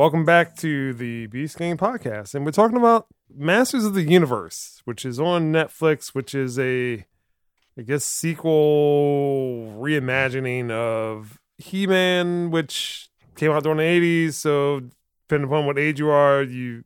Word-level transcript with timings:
Welcome 0.00 0.24
back 0.24 0.56
to 0.56 0.94
the 0.94 1.26
Beast 1.26 1.58
Game 1.58 1.76
podcast. 1.76 2.34
And 2.34 2.46
we're 2.46 2.52
talking 2.52 2.78
about 2.78 3.08
Masters 3.36 3.84
of 3.84 3.92
the 3.92 4.00
Universe, 4.02 4.80
which 4.86 5.04
is 5.04 5.20
on 5.20 5.52
Netflix, 5.52 6.14
which 6.14 6.34
is 6.34 6.58
a, 6.58 7.04
I 7.76 7.82
guess, 7.82 8.02
sequel 8.02 9.76
reimagining 9.78 10.70
of 10.70 11.38
He 11.58 11.86
Man, 11.86 12.50
which 12.50 13.10
came 13.36 13.50
out 13.50 13.62
during 13.62 13.76
the 13.76 13.84
80s. 14.28 14.32
So, 14.32 14.88
depending 15.28 15.50
upon 15.50 15.66
what 15.66 15.78
age 15.78 15.98
you 15.98 16.08
are, 16.08 16.42
you 16.42 16.84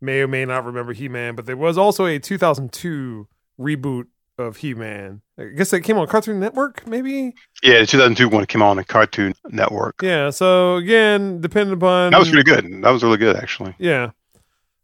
may 0.00 0.22
or 0.22 0.28
may 0.28 0.46
not 0.46 0.64
remember 0.64 0.94
He 0.94 1.06
Man. 1.06 1.34
But 1.34 1.44
there 1.44 1.58
was 1.58 1.76
also 1.76 2.06
a 2.06 2.18
2002 2.18 3.28
reboot 3.60 4.06
of 4.38 4.58
He 4.58 4.74
Man. 4.74 5.22
I 5.38 5.44
guess 5.56 5.72
it 5.72 5.80
came 5.82 5.98
on 5.98 6.06
Cartoon 6.06 6.40
Network, 6.40 6.86
maybe? 6.86 7.34
Yeah, 7.62 7.80
the 7.80 7.86
2002 7.86 8.28
one 8.28 8.46
came 8.46 8.62
on 8.62 8.76
the 8.76 8.84
Cartoon 8.84 9.34
Network. 9.48 10.02
Yeah. 10.02 10.30
So, 10.30 10.76
again, 10.76 11.40
depending 11.40 11.74
upon. 11.74 12.12
That 12.12 12.18
was 12.18 12.30
really 12.30 12.44
good. 12.44 12.64
That 12.82 12.90
was 12.90 13.02
really 13.02 13.18
good, 13.18 13.36
actually. 13.36 13.74
Yeah. 13.78 14.10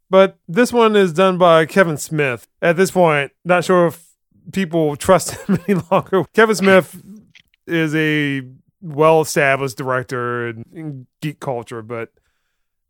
But 0.08 0.38
this 0.48 0.72
one 0.72 0.96
is 0.96 1.12
done 1.12 1.38
by 1.38 1.66
Kevin 1.66 1.96
Smith. 1.96 2.48
At 2.60 2.76
this 2.76 2.90
point, 2.90 3.32
not 3.44 3.64
sure 3.64 3.86
if 3.86 4.10
people 4.52 4.96
trust 4.96 5.30
him 5.46 5.58
any 5.68 5.80
longer. 5.90 6.24
Kevin 6.34 6.56
Smith 6.56 7.00
is 7.66 7.94
a 7.94 8.42
well 8.80 9.20
established 9.20 9.76
director 9.76 10.48
in, 10.48 10.64
in, 10.72 11.06
geek 11.20 11.38
culture, 11.38 11.82
but 11.82 12.10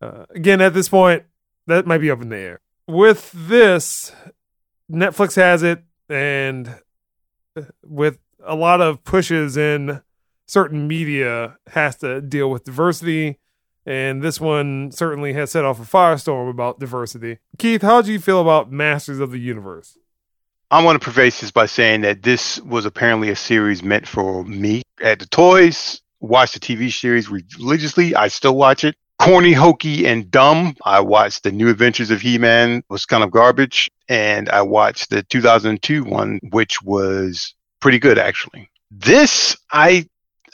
uh, 0.01 0.25
again, 0.35 0.61
at 0.61 0.73
this 0.73 0.89
point, 0.89 1.25
that 1.67 1.87
might 1.87 1.99
be 1.99 2.11
up 2.11 2.23
in 2.23 2.31
the 2.31 2.37
air. 2.37 2.61
With 2.89 3.31
this, 3.35 4.13
Netflix 4.91 5.37
has 5.37 5.63
it, 5.63 5.83
and 6.11 6.81
uh, 7.57 7.63
with 7.85 8.19
a 8.45 8.55
lot 8.55 8.81
of 8.81 9.05
pushes 9.05 9.57
in 9.57 10.03
certain 10.47 10.89
media, 10.89 11.57
has 11.69 11.97
to 11.97 12.21
deal 12.21 12.51
with 12.51 12.65
diversity 12.65 13.39
and 13.87 14.23
this 14.23 14.41
one 14.41 14.93
certainly 14.93 15.33
has 15.33 15.51
set 15.51 15.65
off 15.65 15.81
a 15.81 15.85
firestorm 15.85 16.51
about 16.51 16.79
diversity. 16.79 17.39
Keith, 17.59 17.83
how 17.83 18.03
do 18.03 18.13
you 18.13 18.21
feel 18.21 18.41
about 18.41 18.71
Masters 18.71 19.21
of 19.21 19.31
the 19.31 19.39
Universe? 19.39 19.97
I 20.71 20.85
want 20.85 21.01
to 21.01 21.05
preface 21.05 21.41
this 21.41 21.51
by 21.51 21.67
saying 21.67 22.03
that 22.03 22.23
this 22.23 22.61
was 22.61 22.85
apparently 22.85 23.31
a 23.31 23.37
series 23.37 23.83
meant 23.83 24.07
for 24.07 24.45
me. 24.45 24.83
At 25.03 25.19
the 25.19 25.27
toys, 25.27 26.01
watch 26.21 26.53
the 26.53 26.61
TV 26.61 26.93
series 26.93 27.29
religiously. 27.29 28.15
I 28.15 28.29
still 28.29 28.55
watch 28.55 28.85
it. 28.85 28.95
Corny, 29.21 29.53
hokey, 29.53 30.07
and 30.07 30.31
dumb. 30.31 30.75
I 30.87 31.01
watched 31.01 31.43
the 31.43 31.53
New 31.53 31.69
Adventures 31.69 32.11
of 32.11 32.23
He-Man 32.23 32.83
was 32.89 33.05
kind 33.05 33.23
of 33.23 33.31
garbage, 33.31 33.91
and 34.09 34.49
I 34.49 34.63
watched 34.63 35.11
the 35.11 35.23
2002 35.25 36.05
one, 36.05 36.41
which 36.51 36.81
was 36.81 37.55
pretty 37.81 37.99
good 37.99 38.19
actually. 38.19 38.71
This 38.91 39.59
I 39.73 40.07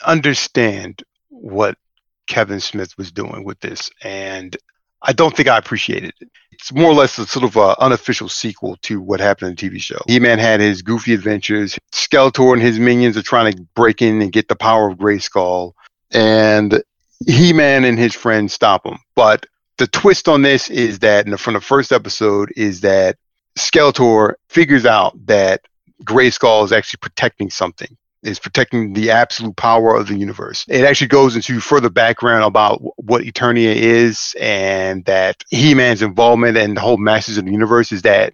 understand 0.05 1.05
what 1.29 1.79
Kevin 2.27 2.59
Smith 2.59 2.99
was 2.99 3.13
doing 3.13 3.45
with 3.45 3.61
this, 3.61 3.89
and 4.03 4.57
I 5.01 5.13
don't 5.13 5.37
think 5.37 5.49
I 5.49 5.59
appreciated 5.59 6.13
it. 6.21 6.29
It's 6.51 6.73
more 6.73 6.91
or 6.91 6.95
less 6.95 7.19
a 7.19 7.27
sort 7.29 7.45
of 7.45 7.55
a 7.55 7.81
unofficial 7.81 8.29
sequel 8.29 8.79
to 8.83 9.01
what 9.01 9.21
happened 9.21 9.63
in 9.63 9.71
the 9.71 9.77
TV 9.77 9.81
show. 9.81 10.01
He-Man 10.09 10.41
had 10.41 10.59
his 10.59 10.83
goofy 10.83 11.15
adventures. 11.15 11.79
Skeletor 11.93 12.53
and 12.55 12.63
his 12.63 12.81
minions 12.81 13.17
are 13.17 13.23
trying 13.23 13.53
to 13.53 13.63
break 13.77 14.03
in 14.03 14.21
and 14.21 14.33
get 14.33 14.49
the 14.49 14.57
power 14.57 14.91
of 14.91 14.99
Grayskull, 14.99 15.75
and 16.11 16.83
He-Man 17.27 17.85
and 17.85 17.99
his 17.99 18.15
friends 18.15 18.53
stop 18.53 18.87
him. 18.87 18.99
But 19.15 19.47
the 19.79 19.87
twist 19.87 20.29
on 20.29 20.43
this 20.43 20.71
is 20.71 20.99
that 21.01 21.27
the, 21.27 21.39
from 21.39 21.55
the 21.55 21.61
first 21.61 21.93
episode 21.93 22.53
is 22.57 22.81
that 22.81 23.17
Skeletor 23.59 24.35
figures 24.49 24.85
out 24.85 25.15
that 25.27 25.63
Grayskull 26.05 26.65
is 26.65 26.73
actually 26.73 26.99
protecting 26.99 27.51
something 27.51 27.97
is 28.27 28.39
protecting 28.41 28.93
the 28.93 29.11
absolute 29.11 29.57
power 29.57 29.95
of 29.95 30.09
the 30.09 30.19
universe. 30.19 30.65
It 30.69 30.85
actually 30.85 31.07
goes 31.07 31.37
into 31.37 31.61
further 31.61 31.91
background 31.91 32.45
about 32.45 32.81
what 32.97 33.23
Eternia 33.23 33.75
is 33.75 34.35
and 34.41 35.05
that 35.05 35.45
He-Man's 35.51 36.03
involvement 36.03 36.57
and 36.57 36.77
the 36.77 36.81
whole 36.81 36.97
Masters 36.97 37.39
of 37.39 37.45
the 37.45 37.53
Universe 37.53 37.93
is 37.93 38.03
that 38.03 38.33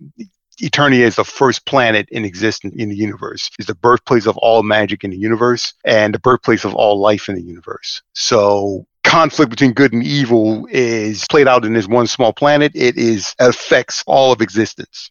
Eternia 0.62 1.00
is 1.00 1.16
the 1.16 1.24
first 1.24 1.66
planet 1.66 2.08
in 2.10 2.24
existence 2.24 2.74
in 2.76 2.88
the 2.88 2.96
universe. 2.96 3.50
It's 3.58 3.66
the 3.66 3.74
birthplace 3.74 4.26
of 4.26 4.36
all 4.38 4.62
magic 4.62 5.02
in 5.02 5.10
the 5.10 5.18
universe 5.18 5.74
and 5.84 6.14
the 6.14 6.20
birthplace 6.20 6.64
of 6.64 6.74
all 6.74 7.00
life 7.00 7.28
in 7.28 7.34
the 7.34 7.42
universe. 7.42 8.02
So 8.14 8.86
conflict 9.04 9.50
between 9.50 9.72
good 9.72 9.92
and 9.92 10.04
evil 10.04 10.66
is 10.70 11.26
played 11.28 11.48
out 11.48 11.64
in 11.64 11.74
this 11.74 11.88
one 11.88 12.06
small 12.06 12.32
planet. 12.32 12.72
It 12.74 12.96
is 12.96 13.34
affects 13.40 14.04
all 14.06 14.32
of 14.32 14.40
existence. 14.40 15.10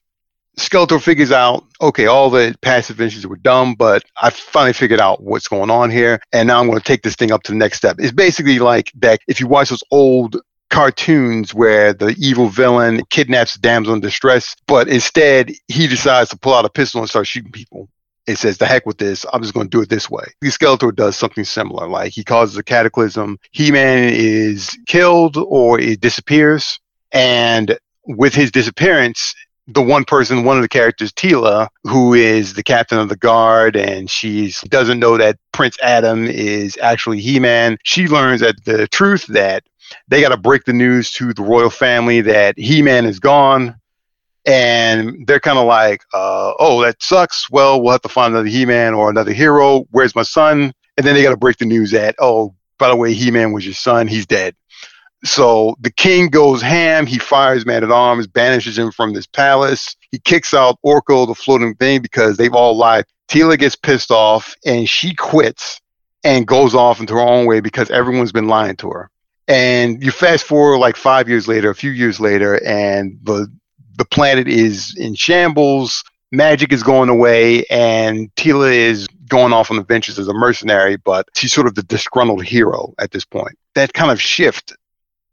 Skeletor 0.57 1.01
figures 1.01 1.31
out, 1.31 1.65
okay, 1.81 2.07
all 2.07 2.29
the 2.29 2.55
past 2.61 2.89
adventures 2.89 3.25
were 3.25 3.37
dumb, 3.37 3.73
but 3.75 4.03
I 4.21 4.29
finally 4.29 4.73
figured 4.73 4.99
out 4.99 5.23
what's 5.23 5.47
going 5.47 5.69
on 5.69 5.89
here, 5.89 6.21
and 6.33 6.47
now 6.47 6.59
I'm 6.59 6.67
going 6.67 6.77
to 6.77 6.83
take 6.83 7.03
this 7.03 7.15
thing 7.15 7.31
up 7.31 7.43
to 7.43 7.51
the 7.51 7.57
next 7.57 7.77
step. 7.77 7.95
It's 7.99 8.11
basically 8.11 8.59
like 8.59 8.91
that. 8.97 9.21
If 9.27 9.39
you 9.39 9.47
watch 9.47 9.69
those 9.69 9.83
old 9.91 10.41
cartoons 10.71 11.53
where 11.53 11.93
the 11.93 12.15
evil 12.17 12.49
villain 12.49 13.03
kidnaps 13.09 13.55
damsel 13.55 13.93
in 13.93 13.99
distress, 13.99 14.55
but 14.65 14.87
instead 14.87 15.51
he 15.67 15.87
decides 15.87 16.31
to 16.31 16.37
pull 16.37 16.53
out 16.53 16.65
a 16.65 16.69
pistol 16.69 17.01
and 17.01 17.09
start 17.09 17.27
shooting 17.27 17.51
people. 17.51 17.87
It 18.27 18.37
says, 18.37 18.57
the 18.57 18.65
heck 18.65 18.85
with 18.85 18.97
this, 18.97 19.25
I'm 19.33 19.41
just 19.41 19.53
going 19.53 19.67
to 19.67 19.77
do 19.77 19.81
it 19.81 19.89
this 19.89 20.09
way. 20.09 20.25
The 20.41 20.47
Skeletor 20.47 20.95
does 20.95 21.17
something 21.17 21.43
similar. 21.43 21.87
Like 21.87 22.13
he 22.13 22.23
causes 22.23 22.55
a 22.57 22.63
cataclysm, 22.63 23.37
He 23.51 23.71
Man 23.71 24.11
is 24.13 24.77
killed 24.87 25.37
or 25.37 25.79
it 25.79 26.01
disappears. 26.01 26.79
And 27.11 27.77
with 28.05 28.33
his 28.33 28.51
disappearance, 28.51 29.35
the 29.67 29.81
one 29.81 30.05
person, 30.05 30.43
one 30.43 30.57
of 30.57 30.63
the 30.63 30.69
characters, 30.69 31.11
Teela, 31.11 31.67
who 31.83 32.13
is 32.13 32.53
the 32.53 32.63
captain 32.63 32.99
of 32.99 33.09
the 33.09 33.15
guard, 33.17 33.75
and 33.75 34.09
she 34.09 34.53
doesn't 34.69 34.99
know 34.99 35.17
that 35.17 35.37
Prince 35.51 35.77
Adam 35.81 36.25
is 36.25 36.77
actually 36.81 37.21
He-Man. 37.21 37.77
She 37.83 38.07
learns 38.07 38.41
that 38.41 38.63
the 38.65 38.87
truth 38.87 39.27
that 39.27 39.63
they 40.07 40.21
got 40.21 40.29
to 40.29 40.37
break 40.37 40.65
the 40.65 40.73
news 40.73 41.11
to 41.11 41.33
the 41.33 41.43
royal 41.43 41.69
family 41.69 42.21
that 42.21 42.57
He-Man 42.57 43.05
is 43.05 43.19
gone, 43.19 43.75
and 44.45 45.25
they're 45.27 45.39
kind 45.39 45.57
of 45.57 45.65
like, 45.65 46.01
uh, 46.13 46.53
"Oh, 46.59 46.81
that 46.81 47.01
sucks. 47.01 47.49
Well, 47.49 47.81
we'll 47.81 47.91
have 47.93 48.01
to 48.01 48.09
find 48.09 48.33
another 48.33 48.49
He-Man 48.49 48.93
or 48.93 49.09
another 49.09 49.33
hero. 49.33 49.85
Where's 49.91 50.15
my 50.15 50.23
son?" 50.23 50.73
And 50.97 51.05
then 51.05 51.15
they 51.15 51.23
got 51.23 51.31
to 51.31 51.37
break 51.37 51.57
the 51.57 51.65
news 51.65 51.91
that, 51.91 52.15
"Oh, 52.19 52.53
by 52.77 52.89
the 52.89 52.95
way, 52.95 53.13
He-Man 53.13 53.51
was 53.51 53.65
your 53.65 53.75
son. 53.75 54.07
He's 54.07 54.25
dead." 54.25 54.55
So 55.23 55.75
the 55.79 55.91
king 55.91 56.29
goes 56.29 56.61
ham. 56.61 57.05
He 57.05 57.19
fires 57.19 57.65
Man 57.65 57.83
at 57.83 57.91
Arms, 57.91 58.25
banishes 58.27 58.77
him 58.77 58.91
from 58.91 59.13
this 59.13 59.27
palace. 59.27 59.95
He 60.11 60.17
kicks 60.17 60.53
out 60.53 60.79
Orko, 60.83 61.27
the 61.27 61.35
floating 61.35 61.75
thing, 61.75 62.01
because 62.01 62.37
they've 62.37 62.53
all 62.53 62.75
lied. 62.75 63.05
Teela 63.27 63.57
gets 63.57 63.75
pissed 63.75 64.11
off 64.11 64.55
and 64.65 64.89
she 64.89 65.13
quits 65.13 65.79
and 66.23 66.47
goes 66.47 66.75
off 66.75 66.99
into 66.99 67.13
her 67.13 67.19
own 67.19 67.45
way 67.45 67.59
because 67.59 67.89
everyone's 67.91 68.31
been 68.31 68.47
lying 68.47 68.75
to 68.77 68.89
her. 68.89 69.09
And 69.51 70.01
you 70.01 70.11
fast 70.11 70.45
forward 70.45 70.77
like 70.77 70.95
five 70.95 71.27
years 71.27 71.45
later, 71.45 71.69
a 71.69 71.75
few 71.75 71.91
years 71.91 72.21
later, 72.21 72.63
and 72.65 73.19
the 73.23 73.51
the 73.97 74.05
planet 74.05 74.47
is 74.47 74.95
in 74.97 75.13
shambles. 75.13 76.05
Magic 76.31 76.71
is 76.71 76.83
going 76.83 77.09
away, 77.09 77.65
and 77.65 78.33
Teela 78.35 78.71
is 78.71 79.07
going 79.27 79.51
off 79.51 79.69
on 79.69 79.77
adventures 79.77 80.17
as 80.17 80.29
a 80.29 80.33
mercenary, 80.33 80.95
but 80.95 81.27
she's 81.35 81.51
sort 81.51 81.67
of 81.67 81.75
the 81.75 81.83
disgruntled 81.83 82.45
hero 82.45 82.93
at 82.97 83.11
this 83.11 83.25
point. 83.25 83.57
That 83.75 83.91
kind 83.91 84.09
of 84.09 84.21
shift 84.21 84.73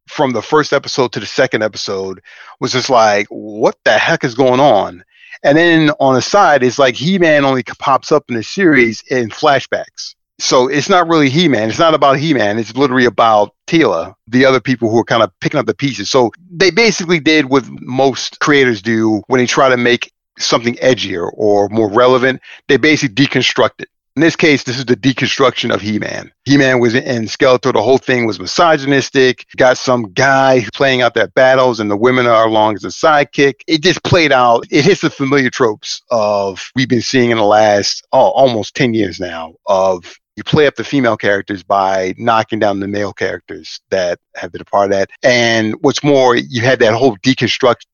from 0.08 0.32
the 0.32 0.42
first 0.42 0.72
episode 0.72 1.12
to 1.12 1.20
the 1.20 1.26
second 1.26 1.62
episode 1.62 2.20
was 2.58 2.72
just 2.72 2.90
like, 2.90 3.28
what 3.28 3.76
the 3.84 3.98
heck 3.98 4.24
is 4.24 4.34
going 4.34 4.58
on? 4.58 5.04
And 5.44 5.56
then 5.56 5.90
on 6.00 6.14
the 6.14 6.22
side, 6.22 6.64
it's 6.64 6.80
like 6.80 6.96
He 6.96 7.20
Man 7.20 7.44
only 7.44 7.62
pops 7.62 8.10
up 8.10 8.24
in 8.28 8.34
the 8.34 8.42
series 8.42 9.00
in 9.02 9.28
flashbacks. 9.28 10.16
So 10.38 10.68
it's 10.68 10.88
not 10.88 11.08
really 11.08 11.30
He 11.30 11.48
Man. 11.48 11.68
It's 11.68 11.78
not 11.78 11.94
about 11.94 12.18
He 12.18 12.32
Man. 12.32 12.58
It's 12.58 12.76
literally 12.76 13.06
about 13.06 13.54
Teela, 13.66 14.14
the 14.28 14.44
other 14.44 14.60
people 14.60 14.88
who 14.90 14.98
are 14.98 15.04
kind 15.04 15.22
of 15.22 15.32
picking 15.40 15.58
up 15.58 15.66
the 15.66 15.74
pieces. 15.74 16.10
So 16.10 16.30
they 16.50 16.70
basically 16.70 17.18
did 17.18 17.46
what 17.46 17.64
most 17.80 18.38
creators 18.40 18.80
do 18.80 19.22
when 19.26 19.38
they 19.38 19.46
try 19.46 19.68
to 19.68 19.76
make 19.76 20.12
something 20.38 20.76
edgier 20.76 21.28
or 21.34 21.68
more 21.70 21.90
relevant. 21.90 22.40
They 22.68 22.76
basically 22.76 23.14
deconstruct 23.14 23.80
it. 23.80 23.88
In 24.14 24.22
this 24.22 24.34
case, 24.34 24.64
this 24.64 24.78
is 24.78 24.84
the 24.84 24.96
deconstruction 24.96 25.72
of 25.72 25.80
He-Man. 25.80 26.32
He-Man 26.44 26.80
was 26.80 26.96
in 26.96 27.26
Skeletor. 27.26 27.72
The 27.72 27.82
whole 27.82 27.98
thing 27.98 28.26
was 28.26 28.40
misogynistic. 28.40 29.46
Got 29.56 29.78
some 29.78 30.12
guy 30.12 30.66
playing 30.74 31.02
out 31.02 31.14
their 31.14 31.28
battles, 31.28 31.78
and 31.78 31.88
the 31.88 31.96
women 31.96 32.26
are 32.26 32.44
along 32.44 32.74
as 32.74 32.82
a 32.82 32.88
sidekick. 32.88 33.60
It 33.68 33.80
just 33.80 34.02
played 34.02 34.32
out. 34.32 34.66
It 34.72 34.84
hits 34.84 35.02
the 35.02 35.10
familiar 35.10 35.50
tropes 35.50 36.02
of 36.10 36.68
we've 36.74 36.88
been 36.88 37.00
seeing 37.00 37.30
in 37.30 37.36
the 37.36 37.44
last 37.44 38.04
oh, 38.12 38.30
almost 38.30 38.74
ten 38.74 38.92
years 38.92 39.20
now. 39.20 39.54
Of 39.66 40.18
you 40.38 40.44
play 40.44 40.68
up 40.68 40.76
the 40.76 40.84
female 40.84 41.16
characters 41.16 41.64
by 41.64 42.14
knocking 42.16 42.60
down 42.60 42.78
the 42.78 42.86
male 42.86 43.12
characters 43.12 43.80
that 43.90 44.20
have 44.36 44.52
been 44.52 44.60
a 44.60 44.64
part 44.64 44.84
of 44.84 44.90
that. 44.92 45.10
And 45.24 45.74
what's 45.80 46.04
more, 46.04 46.36
you 46.36 46.62
had 46.62 46.78
that 46.78 46.94
whole 46.94 47.16
deconstruct 47.18 47.86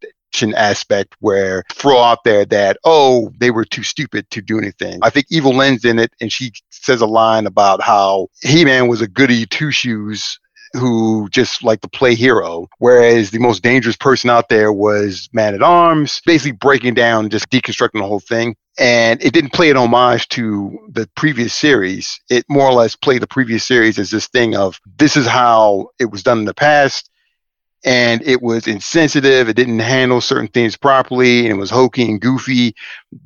aspect 0.57 1.15
where 1.21 1.63
throw 1.73 2.01
out 2.01 2.25
there 2.25 2.45
that 2.45 2.77
oh 2.83 3.33
they 3.39 3.53
were 3.53 3.65
too 3.65 3.85
stupid 3.85 4.29
to 4.31 4.43
do 4.43 4.59
anything. 4.59 4.99
I 5.01 5.09
think 5.09 5.27
Evil 5.31 5.55
Lynn's 5.55 5.85
in 5.85 6.01
it, 6.01 6.13
and 6.21 6.33
she 6.33 6.53
says 6.71 7.01
a 7.01 7.07
line 7.07 7.47
about 7.47 7.81
how 7.81 8.29
He-Man 8.43 8.89
was 8.89 9.01
a 9.01 9.07
goody 9.07 9.47
two 9.47 9.71
shoes 9.71 10.41
who 10.75 11.29
just 11.31 11.63
like 11.63 11.81
to 11.81 11.89
play 11.89 12.15
hero, 12.15 12.69
whereas 12.79 13.31
the 13.31 13.39
most 13.39 13.63
dangerous 13.63 13.97
person 13.97 14.29
out 14.29 14.49
there 14.49 14.73
was 14.73 15.29
Man 15.33 15.55
at 15.55 15.63
Arms, 15.63 16.21
basically 16.27 16.53
breaking 16.53 16.95
down, 16.95 17.31
just 17.31 17.49
deconstructing 17.51 18.01
the 18.01 18.07
whole 18.07 18.21
thing. 18.21 18.57
And 18.77 19.23
it 19.23 19.33
didn't 19.33 19.53
play 19.53 19.71
an 19.71 19.77
homage 19.77 20.29
to 20.31 20.77
the 20.91 21.09
previous 21.15 21.55
series. 21.55 22.21
It 22.29 22.45
more 22.49 22.67
or 22.67 22.73
less 22.73 22.97
played 22.97 23.23
the 23.23 23.27
previous 23.29 23.65
series 23.65 23.99
as 23.99 24.11
this 24.11 24.27
thing 24.27 24.57
of 24.57 24.81
this 24.99 25.17
is 25.17 25.27
how 25.27 25.91
it 26.01 26.11
was 26.11 26.25
done 26.25 26.41
in 26.41 26.45
the 26.45 26.55
past 26.55 27.09
and 27.85 28.23
it 28.23 28.41
was 28.43 28.67
insensitive. 28.67 29.49
It 29.49 29.57
didn't 29.57 29.79
handle 29.81 30.21
certain 30.21 30.49
things 30.49 30.77
properly, 30.77 31.41
and 31.41 31.51
it 31.51 31.61
was 31.61 31.71
hokey 31.71 32.09
and 32.11 32.21
goofy. 32.21 32.75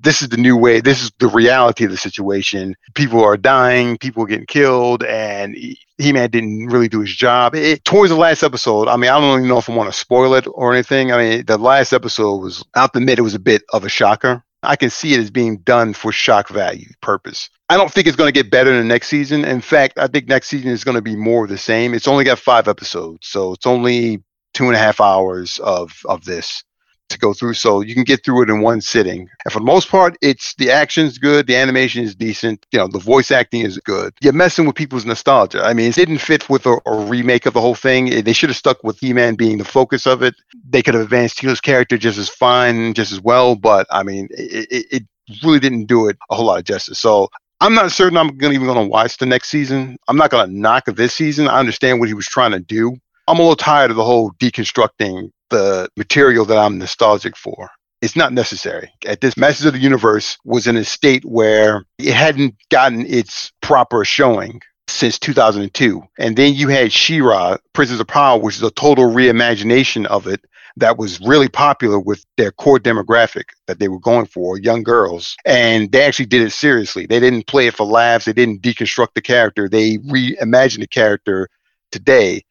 This 0.00 0.20
is 0.20 0.28
the 0.28 0.36
new 0.36 0.56
way. 0.56 0.80
This 0.80 1.02
is 1.02 1.12
the 1.18 1.28
reality 1.28 1.84
of 1.84 1.92
the 1.92 1.96
situation. 1.96 2.74
People 2.94 3.22
are 3.22 3.36
dying. 3.36 3.96
People 3.98 4.24
are 4.24 4.26
getting 4.26 4.46
killed, 4.46 5.04
and 5.04 5.56
He 5.98 6.12
Man 6.12 6.30
didn't 6.30 6.66
really 6.68 6.88
do 6.88 7.00
his 7.00 7.14
job. 7.14 7.54
It, 7.54 7.84
towards 7.84 8.10
the 8.10 8.16
last 8.16 8.42
episode, 8.42 8.88
I 8.88 8.96
mean, 8.96 9.10
I 9.10 9.20
don't 9.20 9.38
even 9.38 9.48
know 9.48 9.58
if 9.58 9.68
I 9.68 9.74
want 9.74 9.92
to 9.92 9.98
spoil 9.98 10.34
it 10.34 10.46
or 10.50 10.72
anything. 10.72 11.12
I 11.12 11.18
mean, 11.18 11.46
the 11.46 11.58
last 11.58 11.92
episode 11.92 12.36
was, 12.36 12.64
the 12.74 13.00
mid, 13.00 13.18
it 13.18 13.22
was 13.22 13.34
a 13.34 13.40
bit 13.40 13.62
of 13.72 13.84
a 13.84 13.88
shocker. 13.88 14.44
I 14.62 14.76
can 14.76 14.90
see 14.90 15.14
it 15.14 15.20
as 15.20 15.30
being 15.30 15.58
done 15.58 15.94
for 15.94 16.10
shock 16.10 16.48
value 16.48 16.88
purpose. 17.00 17.50
I 17.68 17.76
don't 17.76 17.92
think 17.92 18.06
it's 18.06 18.16
going 18.16 18.28
to 18.28 18.42
get 18.42 18.50
better 18.50 18.70
in 18.70 18.78
the 18.78 18.84
next 18.84 19.08
season. 19.08 19.44
In 19.44 19.60
fact, 19.60 19.98
I 19.98 20.06
think 20.06 20.28
next 20.28 20.48
season 20.48 20.70
is 20.70 20.84
going 20.84 20.96
to 20.96 21.02
be 21.02 21.16
more 21.16 21.44
of 21.44 21.50
the 21.50 21.58
same. 21.58 21.94
It's 21.94 22.08
only 22.08 22.24
got 22.24 22.38
five 22.38 22.66
episodes, 22.66 23.28
so 23.28 23.52
it's 23.52 23.66
only 23.66 24.22
two 24.54 24.66
and 24.66 24.74
a 24.74 24.78
half 24.78 25.00
hours 25.00 25.58
of 25.58 26.00
of 26.06 26.24
this 26.24 26.64
to 27.08 27.19
go 27.19 27.32
through 27.32 27.55
so 27.55 27.81
you 27.81 27.94
can 27.94 28.05
get 28.05 28.25
through 28.25 28.43
it 28.43 28.50
in 28.50 28.60
one 28.60 28.81
sitting. 28.81 29.28
And 29.44 29.52
for 29.52 29.60
the 29.60 29.64
most 29.64 29.88
part 29.88 30.16
it's 30.22 30.55
the 30.56 30.70
action's 30.70 31.19
good 31.19 31.46
the 31.46 31.56
animation 31.56 32.05
is 32.05 32.14
decent 32.14 32.66
you 32.72 32.78
know 32.78 32.88
the 32.88 32.99
voice 32.99 33.31
acting 33.31 33.62
is 33.62 33.78
good. 33.78 34.12
You're 34.20 34.32
messing 34.32 34.66
with 34.66 34.76
people's 34.76 35.05
nostalgia. 35.05 35.64
I 35.64 35.75
mean 35.75 35.88
it 35.88 35.94
didn't 35.94 36.19
fit 36.19 36.49
with 36.49 36.66
a, 36.66 36.78
a 36.87 37.05
remake 37.05 37.46
of 37.46 37.55
the 37.55 37.60
whole 37.60 37.75
thing. 37.75 38.22
They 38.25 38.32
should 38.32 38.50
have 38.50 38.56
stuck 38.56 38.82
with 38.84 38.99
he-man 38.99 39.34
being 39.34 39.58
the 39.58 39.64
focus 39.64 40.06
of 40.06 40.22
it. 40.22 40.34
They 40.69 40.82
could 40.82 40.94
have 40.94 41.02
advanced 41.02 41.38
Teela's 41.38 41.60
character 41.60 41.99
just 41.99 42.19
as 42.19 42.28
fine 42.28 42.94
just 42.94 43.12
as 43.12 43.20
well 43.20 43.56
but 43.56 43.87
i 43.90 44.02
mean 44.02 44.28
it, 44.31 44.87
it, 44.90 45.02
really 45.44 45.58
didn't 45.58 45.84
do 45.84 46.08
it 46.08 46.16
a 46.31 46.34
whole 46.34 46.46
lot 46.46 46.58
of 46.58 46.64
justice. 46.64 46.99
So 46.99 47.28
I'm 47.61 47.75
not 47.75 47.93
certain 47.93 48.16
I'm 48.16 48.37
gonna 48.38 48.54
even 48.54 48.66
to 48.66 48.82
watch 48.82 49.19
the 49.19 49.26
next 49.26 49.50
season. 49.50 49.99
I'm 50.08 50.16
not 50.16 50.31
to 50.31 50.46
knock 50.46 50.87
this 50.87 51.14
season. 51.14 51.49
I 51.49 51.58
understand 51.58 52.00
what 52.00 52.08
he 52.08 52.14
was 52.14 52.26
trying 52.26 52.52
to 52.52 52.61
do, 52.61 52.96
I'm 53.28 53.37
a 53.37 53.43
little 53.43 53.56
tired 53.56 53.90
of 53.90 53.99
the 53.99 54.04
whole 54.04 54.31
deconstructing 54.40 55.31
the 55.50 55.88
material 55.96 56.44
that 56.46 56.58
I'm 56.58 56.78
nostalgic 56.78 57.36
for. 57.36 57.70
It's 58.00 58.16
not 58.16 58.32
necessary. 58.32 58.92
At 59.06 59.20
this 59.20 59.36
Masters 59.36 59.66
of 59.66 59.72
the 59.72 59.80
Universe 59.80 60.38
was 60.44 60.66
in 60.66 60.76
a 60.76 60.84
state 60.84 61.24
where 61.24 61.84
it 61.98 62.14
hadn't 62.14 62.54
gotten 62.70 63.04
its 63.06 63.52
proper 63.60 64.04
showing 64.04 64.60
since 64.86 65.18
2002. 65.18 66.02
And 66.18 66.36
then 66.36 66.54
you 66.54 66.68
had 66.68 66.92
She-Ra, 66.92 67.56
of 67.76 68.06
Power, 68.06 68.38
which 68.38 68.56
is 68.56 68.62
a 68.62 68.70
total 68.70 69.10
reimagination 69.10 70.06
of 70.06 70.26
it 70.26 70.40
that 70.76 70.96
was 70.96 71.20
really 71.20 71.48
popular 71.48 71.98
with 71.98 72.24
their 72.36 72.52
core 72.52 72.78
demographic 72.78 73.46
that 73.66 73.80
they 73.80 73.88
were 73.88 73.98
going 73.98 74.26
for, 74.26 74.58
young 74.58 74.84
girls. 74.84 75.36
And 75.44 75.90
they 75.90 76.04
actually 76.04 76.26
did 76.26 76.42
it 76.42 76.52
seriously. 76.52 77.04
They 77.06 77.18
didn't 77.18 77.48
play 77.48 77.66
it 77.66 77.74
for 77.74 77.84
laughs. 77.84 78.26
They 78.26 78.32
didn't 78.32 78.62
deconstruct 78.62 79.14
the 79.14 79.20
character. 79.20 79.68
They 79.68 79.98
reimagined 79.98 80.80
the 80.80 80.86
character 80.86 81.48
today 81.90 82.42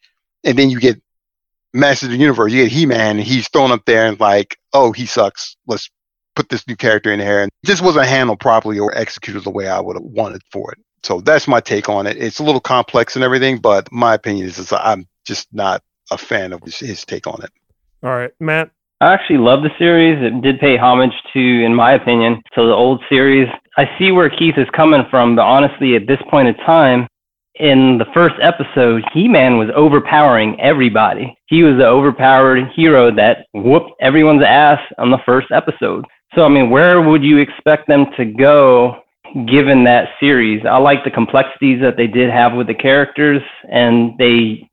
and 0.48 0.58
then 0.58 0.70
you 0.70 0.80
get 0.80 1.02
Masters 1.74 2.08
of 2.08 2.14
the 2.14 2.18
Universe. 2.18 2.52
You 2.52 2.64
get 2.64 2.72
He 2.72 2.86
Man, 2.86 3.18
he's 3.18 3.50
thrown 3.50 3.72
up 3.72 3.84
there 3.86 4.08
and 4.08 4.20
like, 4.20 4.58
oh, 4.74 4.92
he 4.92 5.06
sucks. 5.06 5.56
Let's 5.68 5.90
put 6.36 6.50
this 6.50 6.68
new 6.68 6.76
character 6.76 7.12
in 7.12 7.20
here. 7.20 7.42
And 7.42 7.52
this 7.64 7.82
wasn't 7.82 8.08
handled 8.08 8.40
properly 8.40 8.80
or 8.80 8.96
executed 8.98 9.44
the 9.44 9.50
way 9.50 9.68
I 9.68 9.80
would 9.80 9.96
have 9.96 10.04
wanted 10.04 10.42
for 10.52 10.72
it. 10.72 10.80
So 11.04 11.22
that's 11.22 11.48
my 11.48 11.60
take 11.60 11.90
on 11.90 12.08
it. 12.08 12.18
It's 12.18 12.40
a 12.40 12.44
little 12.44 12.62
complex 12.62 13.16
and 13.16 13.24
everything, 13.24 13.60
but 13.60 13.92
my 13.92 14.14
opinion 14.14 14.46
is, 14.46 14.58
is 14.58 14.72
I'm 14.74 15.08
just 15.26 15.48
not 15.54 15.82
a 16.12 16.18
fan 16.18 16.54
of 16.54 16.62
his, 16.64 16.80
his 16.80 17.06
take 17.06 17.28
on 17.28 17.42
it. 17.44 17.52
All 18.04 18.12
right, 18.12 18.32
Matt. 18.40 18.72
I 19.00 19.14
actually 19.14 19.38
love 19.38 19.62
the 19.62 19.70
series. 19.78 20.18
It 20.24 20.42
did 20.42 20.60
pay 20.60 20.76
homage 20.76 21.14
to, 21.34 21.40
in 21.40 21.76
my 21.76 21.94
opinion, 21.94 22.42
to 22.56 22.66
the 22.66 22.74
old 22.74 23.04
series. 23.10 23.48
I 23.78 23.88
see 24.00 24.12
where 24.12 24.30
Keith 24.30 24.58
is 24.58 24.68
coming 24.74 25.04
from, 25.12 25.36
but 25.36 25.44
honestly, 25.44 25.96
at 25.96 26.08
this 26.08 26.20
point 26.32 26.48
in 26.48 26.56
time, 26.66 27.08
in 27.60 27.98
the 27.98 28.06
first 28.14 28.36
episode, 28.42 29.04
He 29.14 29.28
Man 29.28 29.58
was 29.58 29.70
overpowering 29.76 30.60
everybody. 30.60 31.36
He 31.48 31.64
was 31.64 31.78
the 31.78 31.88
overpowered 31.88 32.72
hero 32.76 33.12
that 33.16 33.46
whooped 33.54 33.92
everyone's 34.02 34.44
ass 34.44 34.80
on 34.98 35.12
the 35.12 35.20
first 35.26 35.48
episode. 35.52 36.06
So, 36.36 36.46
I 36.46 36.50
mean, 36.50 36.70
where 36.70 37.02
would 37.02 37.24
you 37.24 37.38
expect 37.38 37.88
them 37.88 38.06
to 38.18 38.26
go 38.26 39.02
given 39.48 39.84
that 39.86 40.10
series? 40.20 40.66
I 40.66 40.78
like 40.78 41.04
the 41.04 41.12
complexities 41.12 41.82
that 41.82 41.98
they 41.98 42.08
did 42.08 42.30
have 42.30 42.54
with 42.54 42.68
the 42.68 42.76
characters, 42.76 43.42
and 43.72 44.18
they, 44.18 44.68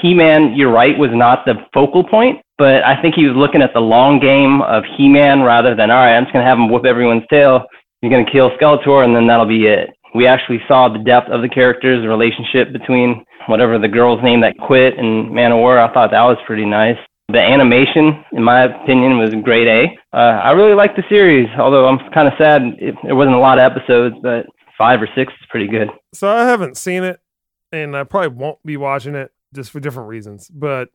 He 0.00 0.14
Man, 0.14 0.54
you're 0.54 0.72
right, 0.72 0.98
was 0.98 1.10
not 1.12 1.44
the 1.44 1.54
focal 1.72 2.02
point, 2.02 2.40
but 2.58 2.84
I 2.84 3.00
think 3.00 3.14
he 3.14 3.26
was 3.26 3.36
looking 3.36 3.62
at 3.62 3.72
the 3.74 3.80
long 3.80 4.18
game 4.18 4.62
of 4.62 4.84
He 4.96 5.08
Man 5.08 5.42
rather 5.42 5.74
than, 5.74 5.90
all 5.90 5.98
right, 5.98 6.16
I'm 6.16 6.24
just 6.24 6.32
going 6.32 6.44
to 6.44 6.48
have 6.48 6.58
him 6.58 6.68
whoop 6.68 6.84
everyone's 6.84 7.26
tail. 7.30 7.66
You're 8.02 8.10
going 8.10 8.26
to 8.26 8.32
kill 8.32 8.50
Skeletor, 8.58 9.04
and 9.04 9.14
then 9.14 9.26
that'll 9.26 9.46
be 9.46 9.66
it 9.66 9.93
we 10.14 10.26
actually 10.26 10.60
saw 10.68 10.88
the 10.88 11.00
depth 11.00 11.28
of 11.28 11.42
the 11.42 11.48
characters, 11.48 12.02
the 12.02 12.08
relationship 12.08 12.72
between 12.72 13.24
whatever 13.46 13.78
the 13.78 13.88
girl's 13.88 14.22
name 14.22 14.40
that 14.40 14.56
quit 14.58 14.96
and 14.98 15.30
Man-O-War. 15.30 15.78
I 15.78 15.92
thought 15.92 16.12
that 16.12 16.22
was 16.22 16.38
pretty 16.46 16.64
nice. 16.64 16.96
The 17.28 17.40
animation, 17.40 18.24
in 18.32 18.42
my 18.42 18.64
opinion, 18.64 19.18
was 19.18 19.34
grade 19.42 19.66
A. 19.66 20.16
Uh, 20.16 20.40
I 20.42 20.52
really 20.52 20.74
liked 20.74 20.96
the 20.96 21.02
series, 21.08 21.48
although 21.58 21.88
I'm 21.88 21.98
kind 22.12 22.28
of 22.28 22.34
sad 22.38 22.62
it, 22.78 22.94
there 23.02 23.16
wasn't 23.16 23.36
a 23.36 23.40
lot 23.40 23.58
of 23.58 23.72
episodes, 23.72 24.14
but 24.22 24.46
five 24.76 25.00
or 25.00 25.08
six 25.14 25.32
is 25.32 25.46
pretty 25.48 25.66
good. 25.66 25.88
So 26.12 26.28
I 26.28 26.44
haven't 26.44 26.76
seen 26.76 27.02
it, 27.02 27.20
and 27.72 27.96
I 27.96 28.04
probably 28.04 28.28
won't 28.28 28.58
be 28.64 28.76
watching 28.76 29.14
it 29.14 29.32
just 29.54 29.70
for 29.70 29.80
different 29.80 30.08
reasons. 30.08 30.48
But 30.48 30.90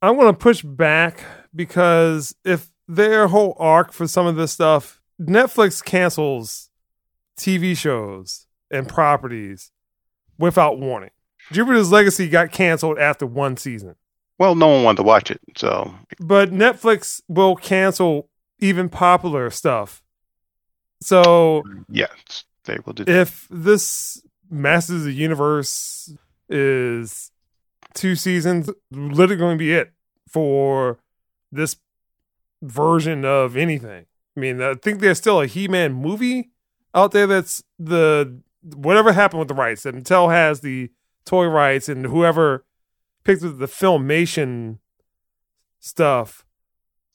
I'm 0.00 0.16
going 0.16 0.32
to 0.32 0.38
push 0.38 0.62
back 0.62 1.24
because 1.54 2.34
if 2.44 2.70
their 2.88 3.28
whole 3.28 3.54
arc 3.58 3.92
for 3.92 4.06
some 4.06 4.26
of 4.26 4.36
this 4.36 4.52
stuff, 4.52 5.00
Netflix 5.20 5.84
cancels 5.84 6.67
TV 7.38 7.76
shows 7.76 8.46
and 8.70 8.88
properties 8.88 9.70
without 10.38 10.78
warning. 10.78 11.10
Jupiter's 11.52 11.90
Legacy 11.90 12.28
got 12.28 12.52
canceled 12.52 12.98
after 12.98 13.24
one 13.24 13.56
season. 13.56 13.96
Well, 14.38 14.54
no 14.54 14.68
one 14.68 14.84
wanted 14.84 14.98
to 14.98 15.02
watch 15.04 15.30
it, 15.30 15.40
so. 15.56 15.94
But 16.20 16.50
Netflix 16.50 17.22
will 17.28 17.56
cancel 17.56 18.28
even 18.58 18.88
popular 18.88 19.50
stuff. 19.50 20.02
So, 21.00 21.62
yes, 21.88 22.44
they 22.64 22.78
will 22.84 22.92
do. 22.92 23.04
That. 23.04 23.14
If 23.14 23.46
this 23.50 24.22
Masters 24.50 25.00
of 25.00 25.04
the 25.04 25.12
Universe 25.12 26.12
is 26.48 27.30
two 27.94 28.14
seasons, 28.14 28.70
literally 28.90 29.36
going 29.36 29.58
to 29.58 29.62
be 29.62 29.72
it 29.72 29.92
for 30.28 30.98
this 31.50 31.76
version 32.62 33.24
of 33.24 33.56
anything. 33.56 34.06
I 34.36 34.40
mean, 34.40 34.62
I 34.62 34.74
think 34.74 35.00
there's 35.00 35.18
still 35.18 35.40
a 35.40 35.46
He-Man 35.46 35.94
movie 35.94 36.50
out 36.98 37.12
there 37.12 37.26
that's 37.26 37.62
the 37.78 38.40
whatever 38.62 39.12
happened 39.12 39.38
with 39.38 39.48
the 39.48 39.54
rights 39.54 39.82
that 39.84 39.94
Mattel 39.94 40.30
has 40.30 40.60
the 40.60 40.90
toy 41.24 41.46
rights 41.46 41.88
and 41.88 42.06
whoever 42.06 42.64
picked 43.24 43.42
up 43.44 43.58
the 43.58 43.66
filmation 43.66 44.78
stuff 45.78 46.44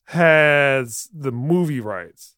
has 0.06 1.08
the 1.12 1.32
movie 1.32 1.80
rights. 1.80 2.36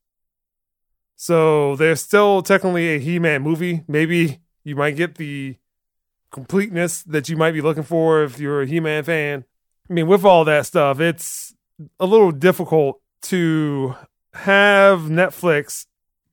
So 1.14 1.76
there's 1.76 2.02
still 2.02 2.42
technically 2.42 2.94
a 2.94 2.98
He-Man 2.98 3.42
movie. 3.42 3.84
Maybe 3.88 4.40
you 4.64 4.76
might 4.76 4.96
get 4.96 5.14
the 5.16 5.56
completeness 6.30 7.02
that 7.04 7.28
you 7.28 7.36
might 7.36 7.52
be 7.52 7.60
looking 7.60 7.82
for 7.82 8.22
if 8.22 8.38
you're 8.38 8.62
a 8.62 8.66
He-Man 8.66 9.04
fan. 9.04 9.44
I 9.88 9.92
mean, 9.92 10.06
with 10.06 10.24
all 10.24 10.44
that 10.44 10.66
stuff, 10.66 11.00
it's 11.00 11.54
a 12.00 12.06
little 12.06 12.32
difficult 12.32 13.00
to 13.22 13.94
have 14.34 15.00
Netflix 15.02 15.86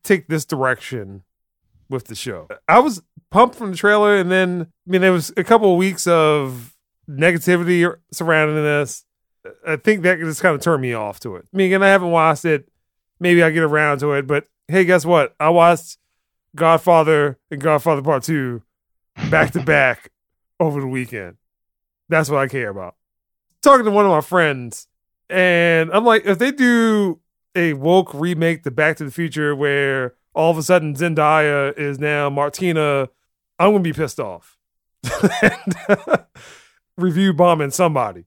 take 0.04 0.28
this 0.28 0.46
direction 0.46 1.24
with 1.90 2.06
the 2.06 2.16
show. 2.16 2.48
I 2.68 2.80
was 2.80 3.02
pumped 3.32 3.56
from 3.56 3.72
the 3.72 3.78
trailer, 3.78 4.16
and 4.16 4.32
then 4.32 4.68
I 4.88 4.92
mean, 4.92 5.02
there 5.02 5.12
was 5.12 5.32
a 5.38 5.44
couple 5.44 5.72
of 5.72 5.78
weeks 5.78 6.08
of 6.08 6.76
negativity 7.10 7.94
surrounding 8.12 8.56
this. 8.56 9.06
I 9.68 9.76
think 9.76 10.04
that 10.04 10.20
just 10.20 10.42
kind 10.42 10.56
of 10.56 10.62
turned 10.62 10.82
me 10.82 10.94
off 10.94 11.20
to 11.22 11.36
it. 11.36 11.46
I 11.54 11.58
mean, 11.58 11.74
and 11.74 11.84
I 11.84 11.90
haven't 11.90 12.12
watched 12.12 12.46
it. 12.46 12.70
Maybe 13.20 13.44
I 13.44 13.52
get 13.52 13.64
around 13.64 14.00
to 14.00 14.14
it, 14.14 14.28
but 14.28 14.48
hey, 14.68 14.86
guess 14.86 15.06
what? 15.06 15.36
I 15.40 15.50
watched 15.50 15.98
Godfather 16.56 17.38
and 17.52 17.62
Godfather 17.62 18.02
Part 18.02 18.24
Two 18.24 18.64
back 19.30 19.52
to 19.52 19.62
back 19.64 20.12
over 20.60 20.82
the 20.82 20.88
weekend. 20.88 21.38
That's 22.10 22.30
what 22.30 22.40
I 22.40 22.48
care 22.48 22.70
about. 22.70 22.96
Talking 23.62 23.86
to 23.86 23.92
one 23.92 24.06
of 24.06 24.12
my 24.12 24.22
friends, 24.22 24.88
and 25.30 25.92
I'm 25.92 26.06
like, 26.06 26.26
if 26.26 26.38
they 26.38 26.52
do 26.52 27.20
a 27.56 27.74
woke 27.74 28.14
remake 28.14 28.64
to 28.64 28.72
Back 28.72 28.98
to 28.98 29.06
the 29.06 29.12
Future 29.12 29.56
where 29.56 30.16
all 30.34 30.52
of 30.52 30.58
a 30.58 30.64
sudden 30.64 30.96
Zendaya 30.96 31.78
is 31.78 32.00
now 32.00 32.30
Martina, 32.30 33.10
I'm 33.60 33.72
gonna 33.72 33.84
be 33.84 33.94
pissed 33.94 34.20
off. 34.20 34.58
review 36.98 37.34
bombing 37.34 37.72
somebody 37.72 38.26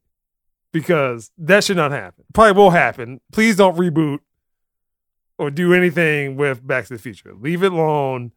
because 0.73 1.31
that 1.39 1.65
should 1.65 1.77
not 1.77 1.93
happen. 1.93 2.25
Probably 2.33 2.53
will 2.53 2.71
happen. 2.71 3.21
Please 3.33 3.57
don't 3.57 3.77
reboot 3.77 4.19
or 5.39 5.51
do 5.51 5.73
anything 5.73 6.37
with 6.37 6.67
Back 6.67 6.87
to 6.87 6.95
the 6.95 6.99
Future. 6.99 7.35
Leave 7.35 7.63
it 7.63 7.73
alone. 7.73 8.33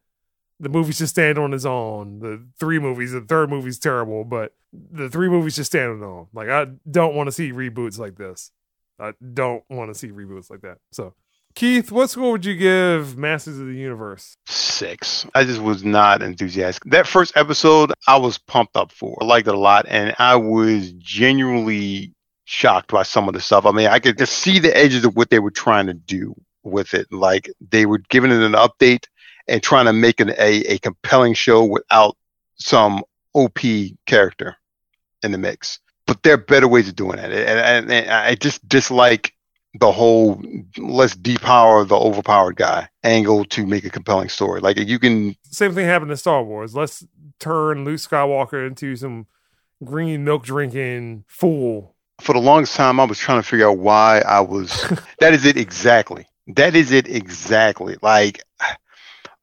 The 0.58 0.68
movie 0.68 0.92
should 0.92 1.08
stand 1.08 1.38
on 1.38 1.54
its 1.54 1.64
own. 1.64 2.18
The 2.18 2.46
three 2.58 2.78
movies, 2.78 3.12
the 3.12 3.22
third 3.22 3.48
movie's 3.48 3.78
terrible, 3.78 4.24
but 4.24 4.54
the 4.72 5.08
three 5.08 5.28
movies 5.28 5.54
should 5.54 5.66
stand 5.66 5.90
on 5.90 6.02
own. 6.02 6.26
Like 6.32 6.48
I 6.48 6.66
don't 6.90 7.14
want 7.14 7.28
to 7.28 7.32
see 7.32 7.52
reboots 7.52 7.98
like 7.98 8.16
this. 8.16 8.50
I 9.00 9.12
don't 9.34 9.64
want 9.70 9.92
to 9.92 9.98
see 9.98 10.08
reboots 10.08 10.50
like 10.50 10.60
that. 10.62 10.78
So, 10.92 11.14
Keith, 11.54 11.90
what 11.90 12.10
score 12.10 12.32
would 12.32 12.44
you 12.44 12.56
give 12.56 13.16
Masters 13.16 13.58
of 13.58 13.66
the 13.66 13.74
Universe? 13.74 14.36
Six. 14.46 15.26
I 15.34 15.44
just 15.44 15.60
was 15.60 15.84
not 15.84 16.22
enthusiastic. 16.22 16.84
That 16.90 17.06
first 17.06 17.36
episode, 17.36 17.92
I 18.06 18.16
was 18.18 18.38
pumped 18.38 18.76
up 18.76 18.92
for. 18.92 19.16
I 19.20 19.24
liked 19.24 19.48
it 19.48 19.54
a 19.54 19.58
lot, 19.58 19.86
and 19.88 20.14
I 20.18 20.36
was 20.36 20.92
genuinely 20.92 22.14
shocked 22.44 22.90
by 22.90 23.02
some 23.02 23.28
of 23.28 23.34
the 23.34 23.40
stuff. 23.40 23.66
I 23.66 23.72
mean, 23.72 23.88
I 23.88 23.98
could 23.98 24.18
just 24.18 24.34
see 24.34 24.58
the 24.58 24.76
edges 24.76 25.04
of 25.04 25.16
what 25.16 25.30
they 25.30 25.38
were 25.38 25.50
trying 25.50 25.86
to 25.86 25.94
do 25.94 26.34
with 26.62 26.94
it. 26.94 27.12
Like 27.12 27.50
they 27.60 27.86
were 27.86 27.98
giving 28.08 28.30
it 28.30 28.42
an 28.42 28.52
update 28.52 29.06
and 29.48 29.62
trying 29.62 29.86
to 29.86 29.92
make 29.92 30.20
it 30.20 30.28
a, 30.30 30.72
a 30.72 30.78
compelling 30.78 31.34
show 31.34 31.64
without 31.64 32.16
some 32.56 33.02
OP 33.34 33.58
character 34.06 34.56
in 35.22 35.32
the 35.32 35.38
mix. 35.38 35.80
But 36.10 36.24
there 36.24 36.34
are 36.34 36.38
better 36.38 36.66
ways 36.66 36.88
of 36.88 36.96
doing 36.96 37.20
it. 37.20 37.26
And, 37.26 37.36
and, 37.36 37.92
and 37.92 38.10
I 38.10 38.34
just 38.34 38.68
dislike 38.68 39.32
the 39.74 39.92
whole 39.92 40.42
let's 40.76 41.14
depower 41.14 41.86
the 41.86 41.94
overpowered 41.94 42.56
guy 42.56 42.88
angle 43.04 43.44
to 43.44 43.64
make 43.64 43.84
a 43.84 43.90
compelling 43.90 44.28
story. 44.28 44.60
Like 44.60 44.76
you 44.76 44.98
can 44.98 45.36
same 45.44 45.72
thing 45.72 45.86
happened 45.86 46.10
in 46.10 46.16
Star 46.16 46.42
Wars. 46.42 46.74
Let's 46.74 47.06
turn 47.38 47.84
Luke 47.84 48.00
Skywalker 48.00 48.66
into 48.66 48.96
some 48.96 49.28
green 49.84 50.24
milk 50.24 50.42
drinking 50.42 51.26
fool. 51.28 51.94
For 52.20 52.32
the 52.32 52.40
longest 52.40 52.74
time, 52.74 52.98
I 52.98 53.04
was 53.04 53.20
trying 53.20 53.40
to 53.40 53.48
figure 53.48 53.68
out 53.68 53.78
why 53.78 54.18
I 54.26 54.40
was. 54.40 54.92
that 55.20 55.32
is 55.32 55.44
it 55.44 55.56
exactly. 55.56 56.26
That 56.48 56.74
is 56.74 56.90
it 56.90 57.06
exactly. 57.06 57.98
Like 58.02 58.42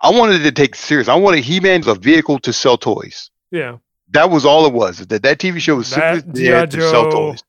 I 0.02 0.10
wanted 0.10 0.40
to 0.40 0.52
take 0.52 0.76
serious. 0.76 1.08
I 1.08 1.16
wanted 1.16 1.46
He 1.46 1.62
Man 1.62 1.80
as 1.80 1.88
a 1.88 1.96
vehicle 1.96 2.40
to 2.40 2.52
sell 2.52 2.78
toys. 2.78 3.32
Yeah, 3.52 3.78
that 4.12 4.30
was 4.30 4.46
all 4.46 4.66
it 4.66 4.74
was. 4.74 5.00
That 5.00 5.24
that 5.24 5.40
TV 5.40 5.60
show 5.60 5.76
was 5.76 5.90
that, 5.92 6.22
simply 6.22 6.44
there 6.44 6.68
to 6.68 6.90
sell 6.90 7.12
toys. 7.12 7.44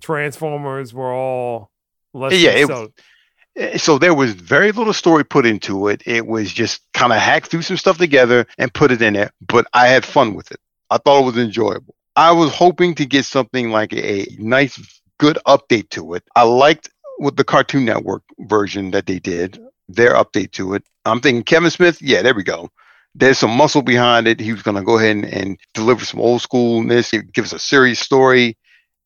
Transformers 0.00 0.92
were 0.92 1.12
all 1.12 1.70
yeah. 2.14 2.50
It, 2.50 2.92
eh, 3.56 3.78
so 3.78 3.98
there 3.98 4.14
was 4.14 4.32
very 4.32 4.72
little 4.72 4.92
story 4.92 5.24
put 5.24 5.46
into 5.46 5.88
it. 5.88 6.02
It 6.06 6.26
was 6.26 6.52
just 6.52 6.82
kind 6.92 7.12
of 7.12 7.18
hacked 7.18 7.50
through 7.50 7.62
some 7.62 7.76
stuff 7.76 7.98
together 7.98 8.46
and 8.58 8.72
put 8.72 8.90
it 8.92 9.02
in 9.02 9.14
there. 9.14 9.32
But 9.40 9.66
I 9.72 9.88
had 9.88 10.04
fun 10.04 10.34
with 10.34 10.50
it. 10.50 10.60
I 10.90 10.98
thought 10.98 11.22
it 11.22 11.26
was 11.26 11.38
enjoyable. 11.38 11.94
I 12.16 12.32
was 12.32 12.54
hoping 12.54 12.94
to 12.94 13.04
get 13.04 13.26
something 13.26 13.70
like 13.70 13.92
a 13.92 14.26
nice, 14.38 14.80
good 15.18 15.38
update 15.46 15.90
to 15.90 16.14
it. 16.14 16.22
I 16.34 16.42
liked 16.42 16.88
with 17.18 17.36
the 17.36 17.44
Cartoon 17.44 17.84
Network 17.84 18.22
version 18.40 18.90
that 18.92 19.06
they 19.06 19.18
did, 19.18 19.58
their 19.88 20.14
update 20.14 20.52
to 20.52 20.74
it. 20.74 20.84
I'm 21.04 21.20
thinking 21.20 21.42
Kevin 21.42 21.70
Smith, 21.70 22.00
yeah, 22.00 22.22
there 22.22 22.34
we 22.34 22.42
go. 22.42 22.70
There's 23.18 23.38
some 23.38 23.50
muscle 23.50 23.82
behind 23.82 24.28
it. 24.28 24.40
He 24.40 24.52
was 24.52 24.62
going 24.62 24.76
to 24.76 24.82
go 24.82 24.98
ahead 24.98 25.16
and, 25.16 25.24
and, 25.24 25.58
deliver 25.74 26.04
some 26.04 26.20
old 26.20 26.42
schoolness, 26.42 27.10
give 27.32 27.44
us 27.44 27.52
a 27.52 27.58
serious 27.58 27.98
story, 27.98 28.56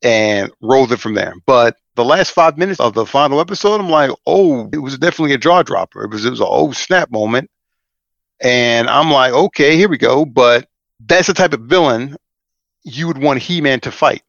and 0.02 0.50
roll 0.60 0.90
it 0.92 0.98
from 0.98 1.14
there. 1.14 1.34
But 1.46 1.76
the 1.94 2.04
last 2.04 2.30
five 2.30 2.58
minutes 2.58 2.80
of 2.80 2.94
the 2.94 3.06
final 3.06 3.40
episode, 3.40 3.80
I'm 3.80 3.90
like, 3.90 4.10
oh, 4.26 4.68
it 4.72 4.78
was 4.78 4.98
definitely 4.98 5.34
a 5.34 5.38
jaw 5.38 5.62
dropper. 5.62 6.04
It 6.04 6.10
was 6.10 6.24
it 6.24 6.30
was 6.30 6.40
a 6.40 6.46
oh 6.46 6.72
snap 6.72 7.10
moment, 7.10 7.50
and 8.40 8.88
I'm 8.88 9.10
like, 9.10 9.32
okay, 9.32 9.76
here 9.76 9.88
we 9.88 9.98
go. 9.98 10.24
But 10.24 10.68
that's 10.98 11.28
the 11.28 11.34
type 11.34 11.52
of 11.52 11.60
villain 11.60 12.16
you 12.82 13.06
would 13.06 13.18
want 13.18 13.40
He-Man 13.40 13.80
to 13.80 13.92
fight 13.92 14.22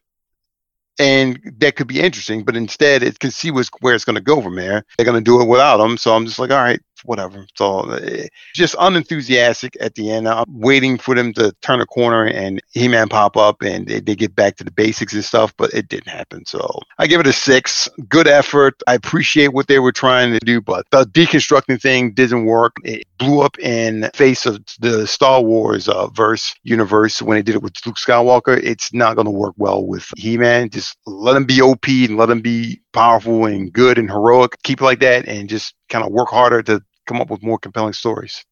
and 1.00 1.40
that 1.58 1.76
could 1.76 1.88
be 1.88 2.00
interesting. 2.00 2.44
But 2.44 2.56
instead, 2.56 3.04
it 3.04 3.20
can 3.20 3.32
see 3.32 3.52
where 3.52 3.96
it's 3.96 4.06
going 4.06 4.16
to 4.16 4.22
go 4.22 4.42
from 4.42 4.56
there. 4.56 4.86
They're 4.98 5.06
going 5.06 5.18
to 5.18 5.24
do 5.24 5.42
it 5.42 5.48
without 5.48 5.80
him, 5.80 5.98
so 5.98 6.16
I'm 6.16 6.26
just 6.26 6.40
like, 6.40 6.52
all 6.52 6.62
right, 6.62 6.80
whatever. 7.06 7.46
So 7.56 7.90
eh, 7.92 8.28
just 8.54 8.76
unenthusiastic 8.80 9.78
at 9.80 9.96
the 9.96 10.12
end. 10.12 10.28
I'm 10.28 10.46
waiting 10.48 10.98
for 10.98 11.16
them 11.16 11.34
to 11.34 11.54
turn 11.62 11.82
a 11.82 11.86
corner 11.86 12.26
and 12.26 12.62
He-Man 12.72 13.10
pop 13.10 13.38
up 13.38 13.62
and 13.62 13.88
they, 13.88 14.00
they 14.00 14.16
get 14.16 14.36
back 14.36 14.58
to 14.58 14.64
the 14.64 14.72
basics 14.72 15.14
and 15.14 15.24
stuff, 15.24 15.54
but 15.58 15.74
it 15.74 15.88
didn't 15.88 16.10
happen. 16.10 16.46
So 16.46 16.80
I 16.98 17.08
give 17.08 17.20
it 17.20 17.28
a 17.28 17.34
six. 17.34 17.90
Good 18.10 18.28
effort. 18.28 18.82
I 18.88 18.96
appreciate 18.96 19.54
what 19.54 19.68
they 19.68 19.80
were 19.80 19.92
trying 19.92 20.34
to 20.34 20.40
do, 20.40 20.62
but 20.62 20.86
the 20.92 21.06
deconstructing 21.06 21.82
thing 21.82 22.14
didn't 22.14 22.46
work. 22.46 22.76
It 22.84 23.04
blew 23.18 23.42
up 23.42 23.58
in 23.60 24.10
face 24.14 24.46
of 24.46 24.64
the 24.80 25.06
Star 25.08 25.42
Wars 25.42 25.88
uh, 25.88 26.08
verse 26.08 26.56
universe 26.64 27.22
when 27.22 27.36
they 27.36 27.42
did 27.42 27.56
it 27.56 27.62
with 27.62 27.74
Luke 27.86 27.98
Skywalker. 27.98 28.60
It's 28.64 28.94
not 28.94 29.16
going 29.16 29.26
to 29.26 29.32
work 29.32 29.56
well 29.58 29.86
with 29.86 30.08
He-Man. 30.18 30.70
Just 30.70 30.98
let 31.06 31.36
him 31.36 31.46
be 31.46 31.62
OP 31.62 31.88
and 31.88 32.18
let 32.18 32.30
him 32.30 32.42
be 32.42 32.82
powerful 32.94 33.46
and 33.46 33.72
good 33.72 33.98
and 33.98 34.10
heroic. 34.10 34.58
Keep 34.64 34.82
it 34.82 34.86
like 34.86 35.00
that 35.00 35.28
and 35.28 35.50
just 35.50 35.76
kind 35.90 36.06
of 36.06 36.12
work 36.12 36.30
harder 36.30 36.62
to 36.64 36.82
come 37.08 37.22
up 37.22 37.30
with 37.30 37.44
more 37.44 37.60
compelling 37.60 37.94
stories. 37.94 38.44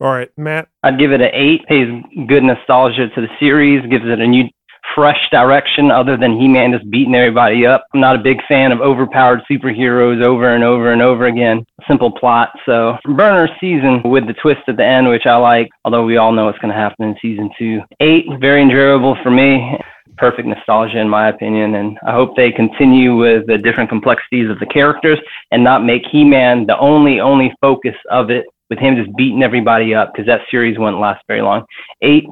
All 0.00 0.12
right, 0.12 0.30
Matt. 0.36 0.68
I'd 0.82 0.98
give 0.98 1.12
it 1.12 1.20
an 1.20 1.30
eight. 1.32 1.64
Pays 1.66 1.88
good 2.26 2.42
nostalgia 2.42 3.08
to 3.08 3.20
the 3.20 3.28
series. 3.38 3.88
Gives 3.88 4.04
it 4.06 4.20
a 4.20 4.26
new, 4.26 4.48
fresh 4.94 5.18
direction 5.30 5.90
other 5.90 6.16
than 6.16 6.38
He-Man 6.38 6.72
just 6.72 6.88
beating 6.90 7.14
everybody 7.14 7.66
up. 7.66 7.86
I'm 7.94 8.00
not 8.00 8.16
a 8.16 8.22
big 8.22 8.38
fan 8.46 8.70
of 8.70 8.80
overpowered 8.80 9.42
superheroes 9.50 10.22
over 10.22 10.54
and 10.54 10.62
over 10.62 10.92
and 10.92 11.00
over 11.00 11.26
again. 11.26 11.64
Simple 11.88 12.12
plot. 12.12 12.50
So 12.66 12.96
burner 13.04 13.48
season 13.60 14.02
with 14.04 14.26
the 14.26 14.34
twist 14.34 14.62
at 14.68 14.76
the 14.76 14.84
end, 14.84 15.08
which 15.08 15.26
I 15.26 15.36
like. 15.36 15.70
Although 15.84 16.04
we 16.04 16.16
all 16.16 16.32
know 16.32 16.46
what's 16.46 16.58
going 16.58 16.72
to 16.72 16.78
happen 16.78 17.06
in 17.08 17.16
season 17.22 17.50
two. 17.58 17.80
Eight, 18.00 18.26
very 18.40 18.62
enjoyable 18.62 19.16
for 19.22 19.30
me 19.30 19.78
perfect 20.16 20.46
nostalgia 20.46 20.98
in 20.98 21.08
my 21.08 21.28
opinion 21.28 21.74
and 21.74 21.98
i 22.06 22.12
hope 22.12 22.36
they 22.36 22.52
continue 22.52 23.16
with 23.16 23.46
the 23.46 23.58
different 23.58 23.88
complexities 23.88 24.48
of 24.48 24.58
the 24.60 24.66
characters 24.66 25.18
and 25.50 25.64
not 25.64 25.84
make 25.84 26.02
he-man 26.10 26.66
the 26.66 26.78
only 26.78 27.20
only 27.20 27.52
focus 27.60 27.96
of 28.10 28.30
it 28.30 28.44
with 28.70 28.78
him 28.78 28.96
just 28.96 29.14
beating 29.16 29.42
everybody 29.42 29.94
up 29.94 30.12
because 30.12 30.26
that 30.26 30.40
series 30.50 30.78
wouldn't 30.78 31.00
last 31.00 31.22
very 31.26 31.42
long. 31.42 31.64
Eight 32.02 32.26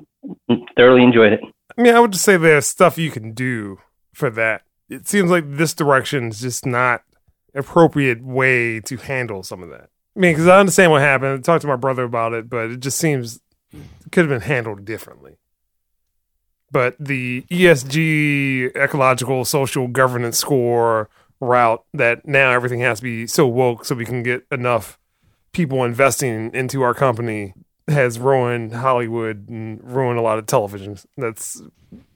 thoroughly 0.76 1.02
enjoyed 1.02 1.32
it. 1.32 1.40
I 1.76 1.82
mean 1.82 1.94
i 1.94 2.00
would 2.00 2.12
just 2.12 2.24
say 2.24 2.36
there's 2.36 2.66
stuff 2.66 2.98
you 2.98 3.10
can 3.10 3.32
do 3.32 3.78
for 4.12 4.30
that. 4.30 4.62
It 4.88 5.08
seems 5.08 5.30
like 5.30 5.44
this 5.46 5.74
direction 5.74 6.28
is 6.28 6.40
just 6.40 6.66
not 6.66 7.02
appropriate 7.54 8.22
way 8.22 8.80
to 8.80 8.96
handle 8.96 9.42
some 9.42 9.62
of 9.62 9.70
that. 9.70 9.88
I 10.16 10.20
mean 10.20 10.32
because 10.32 10.48
i 10.48 10.58
understand 10.58 10.90
what 10.90 11.02
happened. 11.02 11.38
I 11.38 11.42
talked 11.42 11.62
to 11.62 11.68
my 11.68 11.76
brother 11.76 12.04
about 12.04 12.32
it 12.32 12.48
but 12.48 12.70
it 12.70 12.80
just 12.80 12.98
seems 12.98 13.40
it 13.72 14.12
could 14.12 14.28
have 14.28 14.40
been 14.40 14.48
handled 14.48 14.84
differently 14.84 15.38
but 16.72 16.96
the 16.98 17.42
ESG 17.50 18.74
ecological 18.74 19.44
social 19.44 19.86
governance 19.86 20.38
score 20.38 21.08
route 21.40 21.84
that 21.92 22.26
now 22.26 22.50
everything 22.50 22.80
has 22.80 22.98
to 22.98 23.04
be 23.04 23.26
so 23.26 23.46
woke 23.46 23.84
so 23.84 23.94
we 23.94 24.04
can 24.04 24.22
get 24.22 24.46
enough 24.50 24.98
people 25.52 25.84
investing 25.84 26.50
into 26.54 26.82
our 26.82 26.94
company 26.94 27.54
has 27.88 28.18
ruined 28.18 28.72
Hollywood 28.72 29.48
and 29.48 29.82
ruined 29.82 30.18
a 30.18 30.22
lot 30.22 30.38
of 30.38 30.46
television. 30.46 30.96
That's 31.16 31.60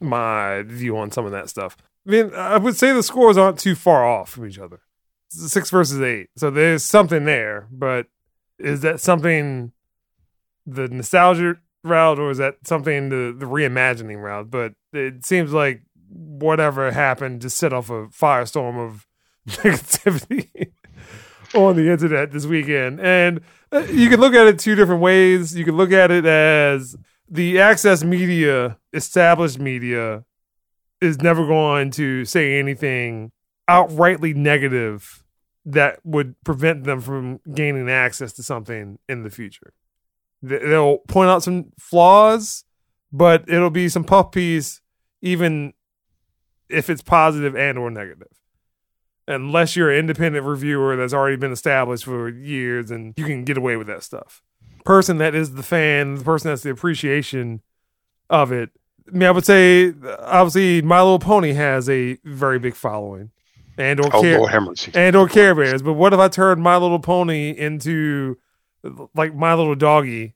my 0.01 0.63
view 0.63 0.97
on 0.97 1.11
some 1.11 1.27
of 1.27 1.33
that 1.33 1.49
stuff. 1.51 1.77
I 2.07 2.11
mean, 2.11 2.33
I 2.35 2.57
would 2.57 2.77
say 2.77 2.93
the 2.93 3.03
scores 3.03 3.37
aren't 3.37 3.59
too 3.59 3.75
far 3.75 4.07
off 4.07 4.31
from 4.31 4.47
each 4.47 4.59
other. 4.59 4.81
Six 5.29 5.71
versus 5.71 6.01
eight. 6.01 6.29
So 6.37 6.51
there's 6.51 6.85
something 6.85 7.25
there, 7.25 7.67
but 7.71 8.07
is 8.59 8.81
that 8.83 9.01
something 9.01 9.73
the 10.65 10.89
nostalgia 10.89 11.57
route 11.87 12.19
or 12.19 12.31
is 12.31 12.39
that 12.39 12.57
something 12.65 13.09
the 13.09 13.35
the 13.37 13.47
reimagining 13.47 14.23
route? 14.23 14.51
But 14.51 14.75
it 14.93 15.25
seems 15.25 15.53
like 15.53 15.83
whatever 16.09 16.91
happened 16.93 17.43
just 17.43 17.59
set 17.59 17.73
off 17.73 17.91
a 17.91 18.07
firestorm 18.09 18.79
of 18.85 19.07
negativity 19.49 20.73
on 21.55 21.77
the 21.77 21.91
internet 21.91 22.33
this 22.33 22.47
weekend. 22.47 23.01
And 23.01 23.41
uh, 23.73 23.87
you 23.91 24.09
can 24.09 24.21
look 24.21 24.35
at 24.35 24.47
it 24.47 24.59
two 24.59 24.75
different 24.75 25.01
ways. 25.01 25.57
You 25.57 25.65
can 25.65 25.77
look 25.77 25.93
at 25.93 26.11
it 26.11 26.27
as 26.27 26.97
the 27.29 27.61
access 27.61 28.05
media, 28.05 28.79
established 28.93 29.59
media, 29.59 30.25
is 31.01 31.21
never 31.21 31.47
going 31.47 31.91
to 31.93 32.25
say 32.25 32.59
anything 32.59 33.33
outrightly 33.69 34.35
negative 34.35 35.23
that 35.65 35.99
would 36.05 36.41
prevent 36.45 36.85
them 36.85 37.01
from 37.01 37.41
gaining 37.53 37.91
access 37.91 38.33
to 38.35 38.43
something 38.43 38.99
in 39.09 39.25
the 39.25 39.31
future. 39.31 39.73
They'll 40.43 40.99
point 40.99 41.31
out 41.31 41.43
some 41.43 41.73
flaws, 41.79 42.65
but 43.13 43.49
it'll 43.49 43.71
be 43.71 43.89
some 43.89 44.05
puppies, 44.05 44.81
even 45.23 45.73
if 46.69 46.91
it's 46.91 47.03
positive 47.03 47.57
and 47.57 47.79
or 47.79 47.91
negative. 47.91 48.29
Unless 49.29 49.75
you're 49.75 49.91
an 49.91 49.99
independent 49.99 50.47
reviewer 50.47 50.95
that's 50.97 51.13
already 51.13 51.37
been 51.37 51.53
established 51.53 52.05
for 52.05 52.29
years 52.29 52.91
and 52.91 53.13
you 53.17 53.25
can 53.25 53.45
get 53.45 53.57
away 53.57 53.77
with 53.77 53.89
that 53.89 54.03
stuff. 54.03 54.43
Person 54.85 55.19
that 55.19 55.35
is 55.35 55.55
the 55.55 55.65
fan, 55.65 56.17
the 56.17 56.25
person 56.25 56.51
that's 56.51 56.63
the 56.63 56.71
appreciation 56.71 57.61
of 58.31 58.53
it. 58.53 58.71
I 59.09 59.11
mean, 59.13 59.25
I 59.25 59.33
would 59.33 59.45
say 59.45 59.93
obviously 60.21 60.83
My 60.83 61.01
Little 61.01 61.19
Pony 61.19 61.55
has 61.55 61.89
a 61.89 62.19
very 62.25 62.59
big 62.59 62.75
following, 62.75 63.31
and 63.79 64.01
or 64.01 64.11
oh, 64.13 64.21
care, 64.21 64.39
and 64.95 65.17
or 65.17 65.29
Care 65.29 65.55
Bears. 65.55 65.83
But 65.83 65.95
what 65.95 66.13
if 66.13 66.21
I 66.21 66.29
turned 66.29 66.63
My 66.63 66.77
Little 66.77 66.99
Pony 66.99 67.51
into 67.51 68.37
like 69.15 69.35
My 69.35 69.55
Little 69.55 69.75
Doggy, 69.75 70.35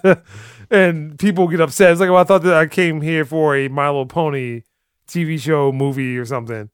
and 0.70 1.18
people 1.18 1.48
get 1.48 1.60
upset. 1.60 1.92
It's 1.92 2.00
like, 2.00 2.10
well, 2.10 2.20
I 2.20 2.24
thought 2.24 2.42
that 2.42 2.54
I 2.54 2.66
came 2.66 3.00
here 3.00 3.24
for 3.24 3.56
a 3.56 3.68
My 3.68 3.88
Little 3.88 4.06
Pony 4.06 4.62
TV 5.06 5.38
show, 5.38 5.72
movie, 5.72 6.16
or 6.16 6.24
something, 6.24 6.70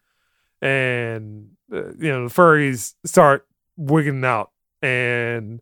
and 0.61 1.51
uh, 1.73 1.93
you 1.99 2.11
know 2.11 2.29
the 2.29 2.35
furries 2.35 2.95
start 3.05 3.47
wigging 3.77 4.25
out, 4.25 4.51
and 4.83 5.61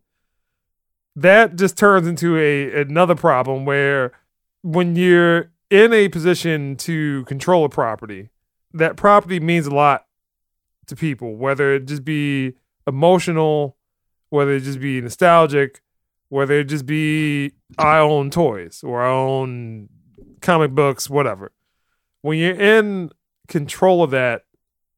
that 1.15 1.55
just 1.55 1.77
turns 1.77 2.07
into 2.07 2.37
a 2.37 2.81
another 2.81 3.15
problem 3.15 3.65
where 3.65 4.11
when 4.61 4.95
you're 4.95 5.51
in 5.69 5.93
a 5.93 6.09
position 6.09 6.75
to 6.75 7.23
control 7.25 7.65
a 7.65 7.69
property, 7.69 8.29
that 8.73 8.95
property 8.95 9.39
means 9.39 9.67
a 9.67 9.73
lot 9.73 10.05
to 10.87 10.95
people, 10.95 11.35
whether 11.35 11.73
it 11.73 11.85
just 11.85 12.03
be 12.03 12.53
emotional 12.85 13.76
whether 14.29 14.51
it 14.51 14.61
just 14.61 14.79
be 14.79 15.01
nostalgic, 15.01 15.81
whether 16.29 16.59
it 16.59 16.65
just 16.65 16.85
be 16.85 17.51
I 17.77 17.99
own 17.99 18.29
toys 18.29 18.83
or 18.83 19.03
I 19.03 19.09
own 19.09 19.89
comic 20.41 20.71
books, 20.71 21.09
whatever. 21.09 21.51
When 22.21 22.37
you're 22.37 22.59
in 22.59 23.11
control 23.47 24.03
of 24.03 24.11
that, 24.11 24.43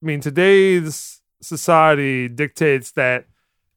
I 0.02 0.06
mean, 0.06 0.22
today's 0.22 1.22
society 1.42 2.28
dictates 2.28 2.92
that 2.92 3.26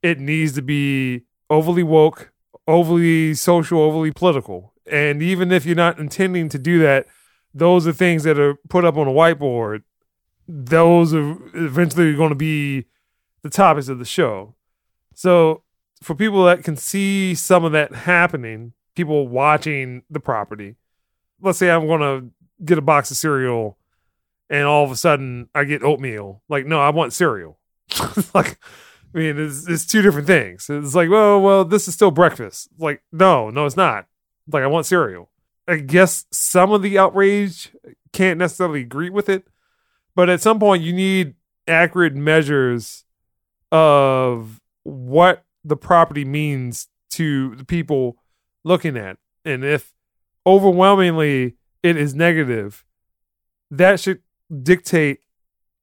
it 0.02 0.18
needs 0.18 0.52
to 0.54 0.62
be 0.62 1.22
overly 1.50 1.82
woke, 1.82 2.32
overly 2.66 3.34
social, 3.34 3.80
overly 3.80 4.12
political. 4.12 4.72
And 4.90 5.22
even 5.22 5.52
if 5.52 5.64
you're 5.64 5.76
not 5.76 5.98
intending 5.98 6.48
to 6.50 6.58
do 6.58 6.78
that, 6.80 7.06
those 7.54 7.86
are 7.86 7.92
things 7.92 8.24
that 8.24 8.38
are 8.38 8.54
put 8.68 8.84
up 8.84 8.96
on 8.96 9.06
a 9.06 9.12
whiteboard. 9.12 9.82
Those 10.48 11.14
are 11.14 11.36
eventually 11.54 12.14
going 12.14 12.30
to 12.30 12.34
be 12.34 12.86
the 13.42 13.50
topics 13.50 13.88
of 13.88 13.98
the 13.98 14.04
show. 14.04 14.54
So, 15.14 15.62
for 16.02 16.14
people 16.14 16.44
that 16.44 16.64
can 16.64 16.76
see 16.76 17.34
some 17.34 17.64
of 17.64 17.72
that 17.72 17.94
happening, 17.94 18.72
people 18.94 19.28
watching 19.28 20.02
the 20.10 20.20
property, 20.20 20.76
let's 21.40 21.58
say 21.58 21.70
I'm 21.70 21.86
going 21.86 22.00
to 22.00 22.30
get 22.64 22.78
a 22.78 22.82
box 22.82 23.10
of 23.10 23.16
cereal 23.16 23.78
and 24.50 24.64
all 24.64 24.84
of 24.84 24.90
a 24.90 24.96
sudden 24.96 25.48
I 25.54 25.64
get 25.64 25.82
oatmeal. 25.82 26.42
Like, 26.48 26.66
no, 26.66 26.80
I 26.80 26.90
want 26.90 27.12
cereal. 27.12 27.58
like, 28.34 28.58
I 29.14 29.18
mean, 29.18 29.38
it's, 29.38 29.68
it's 29.68 29.86
two 29.86 30.02
different 30.02 30.26
things. 30.26 30.68
It's 30.68 30.94
like, 30.94 31.10
well, 31.10 31.40
well, 31.40 31.64
this 31.64 31.88
is 31.88 31.94
still 31.94 32.10
breakfast. 32.10 32.68
Like, 32.78 33.02
no, 33.12 33.50
no, 33.50 33.66
it's 33.66 33.76
not. 33.76 34.06
Like, 34.50 34.62
I 34.62 34.66
want 34.66 34.86
cereal. 34.86 35.30
I 35.68 35.76
guess 35.76 36.26
some 36.30 36.72
of 36.72 36.82
the 36.82 36.98
outrage 36.98 37.72
can't 38.12 38.38
necessarily 38.38 38.80
agree 38.80 39.10
with 39.10 39.28
it, 39.28 39.46
but 40.14 40.28
at 40.28 40.42
some 40.42 40.58
point 40.58 40.82
you 40.82 40.92
need 40.92 41.34
accurate 41.66 42.14
measures 42.14 43.04
of 43.70 44.60
what 44.84 45.44
the 45.64 45.76
property 45.76 46.24
means 46.24 46.88
to 47.10 47.54
the 47.56 47.64
people 47.64 48.16
looking 48.64 48.96
at. 48.96 49.18
And 49.44 49.64
if 49.64 49.92
overwhelmingly 50.46 51.56
it 51.82 51.96
is 51.96 52.14
negative, 52.14 52.84
that 53.70 54.00
should 54.00 54.22
dictate 54.62 55.20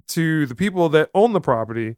to 0.08 0.46
the 0.46 0.56
people 0.56 0.90
that 0.90 1.10
own 1.14 1.34
the 1.34 1.42
property 1.42 1.98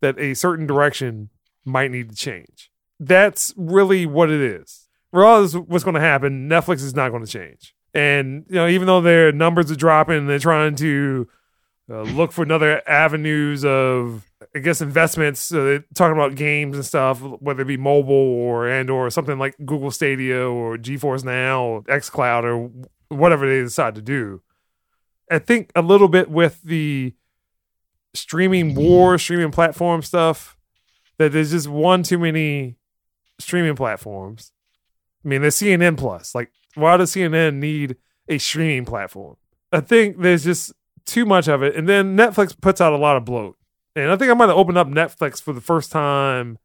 that 0.00 0.18
a 0.18 0.34
certain 0.34 0.66
direction 0.66 1.30
might 1.64 1.90
need 1.90 2.10
to 2.10 2.16
change. 2.16 2.70
That's 2.98 3.54
really 3.56 4.04
what 4.06 4.30
it 4.30 4.40
is. 4.40 4.88
Regardless 5.12 5.54
of 5.54 5.68
what's 5.68 5.84
going 5.84 5.94
to 5.94 6.00
happen, 6.00 6.48
Netflix 6.48 6.76
is 6.76 6.94
not 6.94 7.10
going 7.10 7.24
to 7.24 7.30
change. 7.30 7.74
And 7.94 8.46
you 8.48 8.56
know, 8.56 8.66
even 8.66 8.86
though 8.86 9.00
their 9.00 9.32
numbers 9.32 9.70
are 9.70 9.76
dropping, 9.76 10.26
they're 10.26 10.38
trying 10.38 10.74
to 10.76 11.28
uh, 11.90 12.02
look 12.02 12.32
for 12.32 12.42
another 12.42 12.82
avenues 12.88 13.64
of, 13.64 14.31
I 14.54 14.58
guess, 14.58 14.80
investments. 14.80 15.48
Talking 15.48 16.16
about 16.16 16.34
games 16.34 16.76
and 16.76 16.84
stuff, 16.84 17.20
whether 17.20 17.62
it 17.62 17.66
be 17.66 17.76
mobile 17.76 18.14
or 18.14 18.68
and 18.68 18.90
or 18.90 19.10
something 19.10 19.38
like 19.38 19.56
Google 19.64 19.90
Stadia 19.90 20.48
or 20.48 20.76
GeForce 20.76 21.24
Now 21.24 21.62
or 21.62 21.82
XCloud 21.82 22.44
or 22.44 22.70
whatever 23.14 23.48
they 23.48 23.60
decide 23.62 23.94
to 23.94 24.02
do. 24.02 24.42
I 25.30 25.38
think 25.38 25.70
a 25.74 25.82
little 25.82 26.08
bit 26.08 26.30
with 26.30 26.62
the 26.62 27.14
streaming 28.14 28.74
war, 28.74 29.16
streaming 29.18 29.50
platform 29.50 30.02
stuff, 30.02 30.56
that 31.18 31.32
there's 31.32 31.52
just 31.52 31.68
one 31.68 32.02
too 32.02 32.18
many 32.18 32.76
streaming 33.38 33.76
platforms. 33.76 34.52
I 35.24 35.28
mean, 35.28 35.40
there's 35.40 35.56
CNN 35.56 35.96
Plus. 35.96 36.34
Like, 36.34 36.50
why 36.74 36.96
does 36.96 37.12
CNN 37.12 37.54
need 37.54 37.96
a 38.28 38.38
streaming 38.38 38.84
platform? 38.84 39.36
I 39.72 39.80
think 39.80 40.20
there's 40.20 40.44
just 40.44 40.72
too 41.06 41.24
much 41.24 41.48
of 41.48 41.62
it. 41.62 41.74
And 41.76 41.88
then 41.88 42.16
Netflix 42.16 42.58
puts 42.60 42.80
out 42.80 42.92
a 42.92 42.98
lot 42.98 43.16
of 43.16 43.24
bloat. 43.24 43.56
And 43.94 44.10
I 44.10 44.16
think 44.16 44.30
I 44.30 44.34
might 44.34 44.48
have 44.48 44.56
opened 44.56 44.78
up 44.78 44.88
Netflix 44.88 45.40
for 45.40 45.52
the 45.52 45.60
first 45.60 45.92
time 45.92 46.58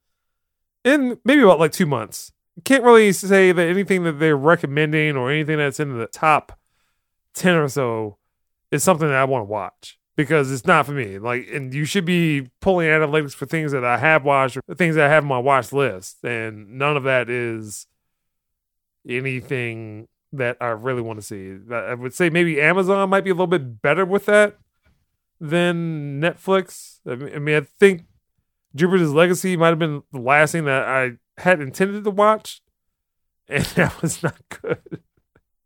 in 0.83 1.19
maybe 1.25 1.41
about 1.41 1.59
like 1.59 1.71
two 1.71 1.85
months. 1.85 2.31
Can't 2.63 2.83
really 2.83 3.11
say 3.11 3.51
that 3.51 3.67
anything 3.67 4.03
that 4.03 4.13
they're 4.13 4.37
recommending 4.37 5.15
or 5.15 5.29
anything 5.29 5.57
that's 5.57 5.79
in 5.79 5.97
the 5.97 6.07
top 6.07 6.57
10 7.35 7.55
or 7.55 7.67
so 7.67 8.17
is 8.71 8.83
something 8.83 9.07
that 9.07 9.17
I 9.17 9.25
want 9.25 9.41
to 9.41 9.51
watch 9.51 9.99
because 10.15 10.51
it's 10.51 10.65
not 10.65 10.85
for 10.85 10.93
me. 10.93 11.19
Like, 11.19 11.47
and 11.53 11.73
you 11.73 11.85
should 11.85 12.05
be 12.05 12.49
pulling 12.61 12.87
analytics 12.87 13.35
for 13.35 13.45
things 13.45 13.71
that 13.73 13.85
I 13.85 13.97
have 13.97 14.25
watched 14.25 14.57
or 14.57 14.75
things 14.75 14.95
that 14.95 15.05
I 15.05 15.13
have 15.13 15.23
on 15.23 15.29
my 15.29 15.37
watch 15.37 15.71
list. 15.71 16.23
And 16.23 16.79
none 16.79 16.97
of 16.97 17.03
that 17.03 17.29
is 17.29 17.85
anything 19.07 20.07
that 20.33 20.57
I 20.59 20.67
really 20.67 21.01
want 21.01 21.19
to 21.19 21.25
see. 21.25 21.57
I 21.71 21.93
would 21.93 22.13
say 22.13 22.29
maybe 22.29 22.59
Amazon 22.59 23.09
might 23.09 23.23
be 23.23 23.29
a 23.29 23.33
little 23.33 23.47
bit 23.47 23.81
better 23.81 24.05
with 24.05 24.25
that 24.25 24.57
than 25.39 26.21
Netflix. 26.21 26.99
I 27.07 27.15
mean, 27.15 27.55
I 27.55 27.61
think 27.79 28.03
Jupiter's 28.75 29.13
Legacy 29.13 29.57
might 29.57 29.69
have 29.69 29.79
been 29.79 30.03
the 30.11 30.19
last 30.19 30.51
thing 30.51 30.65
that 30.65 30.87
I 30.87 31.13
had 31.37 31.61
intended 31.61 32.03
to 32.03 32.11
watch, 32.11 32.61
and 33.49 33.63
that 33.63 34.01
was 34.01 34.23
not 34.23 34.37
good. 34.61 35.01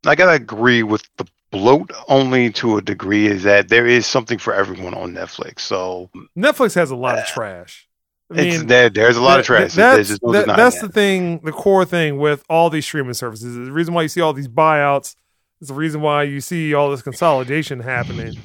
I 0.05 0.15
gotta 0.15 0.31
agree 0.31 0.83
with 0.83 1.03
the 1.17 1.27
bloat 1.51 1.91
only 2.07 2.51
to 2.53 2.77
a 2.77 2.81
degree 2.81 3.27
is 3.27 3.43
that 3.43 3.69
there 3.69 3.85
is 3.85 4.05
something 4.05 4.37
for 4.37 4.53
everyone 4.53 4.93
on 4.93 5.13
Netflix. 5.13 5.59
So 5.59 6.09
Netflix 6.35 6.75
has 6.75 6.91
a 6.91 6.95
lot 6.95 7.15
of 7.15 7.25
uh, 7.25 7.27
trash. 7.27 7.87
I 8.31 8.35
mean, 8.35 8.67
there, 8.67 8.89
there's 8.89 9.17
a 9.17 9.21
lot 9.21 9.41
of 9.41 9.45
trash. 9.45 9.73
That's, 9.73 10.21
no 10.23 10.31
that, 10.31 10.47
that's 10.47 10.79
the 10.79 10.87
thing, 10.87 11.39
the 11.39 11.51
core 11.51 11.83
thing 11.83 12.17
with 12.17 12.45
all 12.49 12.69
these 12.69 12.85
streaming 12.85 13.13
services. 13.13 13.55
The 13.55 13.73
reason 13.73 13.93
why 13.93 14.03
you 14.03 14.07
see 14.07 14.21
all 14.21 14.31
these 14.31 14.47
buyouts 14.47 15.15
is 15.59 15.67
the 15.67 15.73
reason 15.73 15.99
why 15.99 16.23
you 16.23 16.39
see 16.39 16.73
all 16.73 16.89
this 16.89 17.01
consolidation 17.01 17.81
happening. 17.81 18.37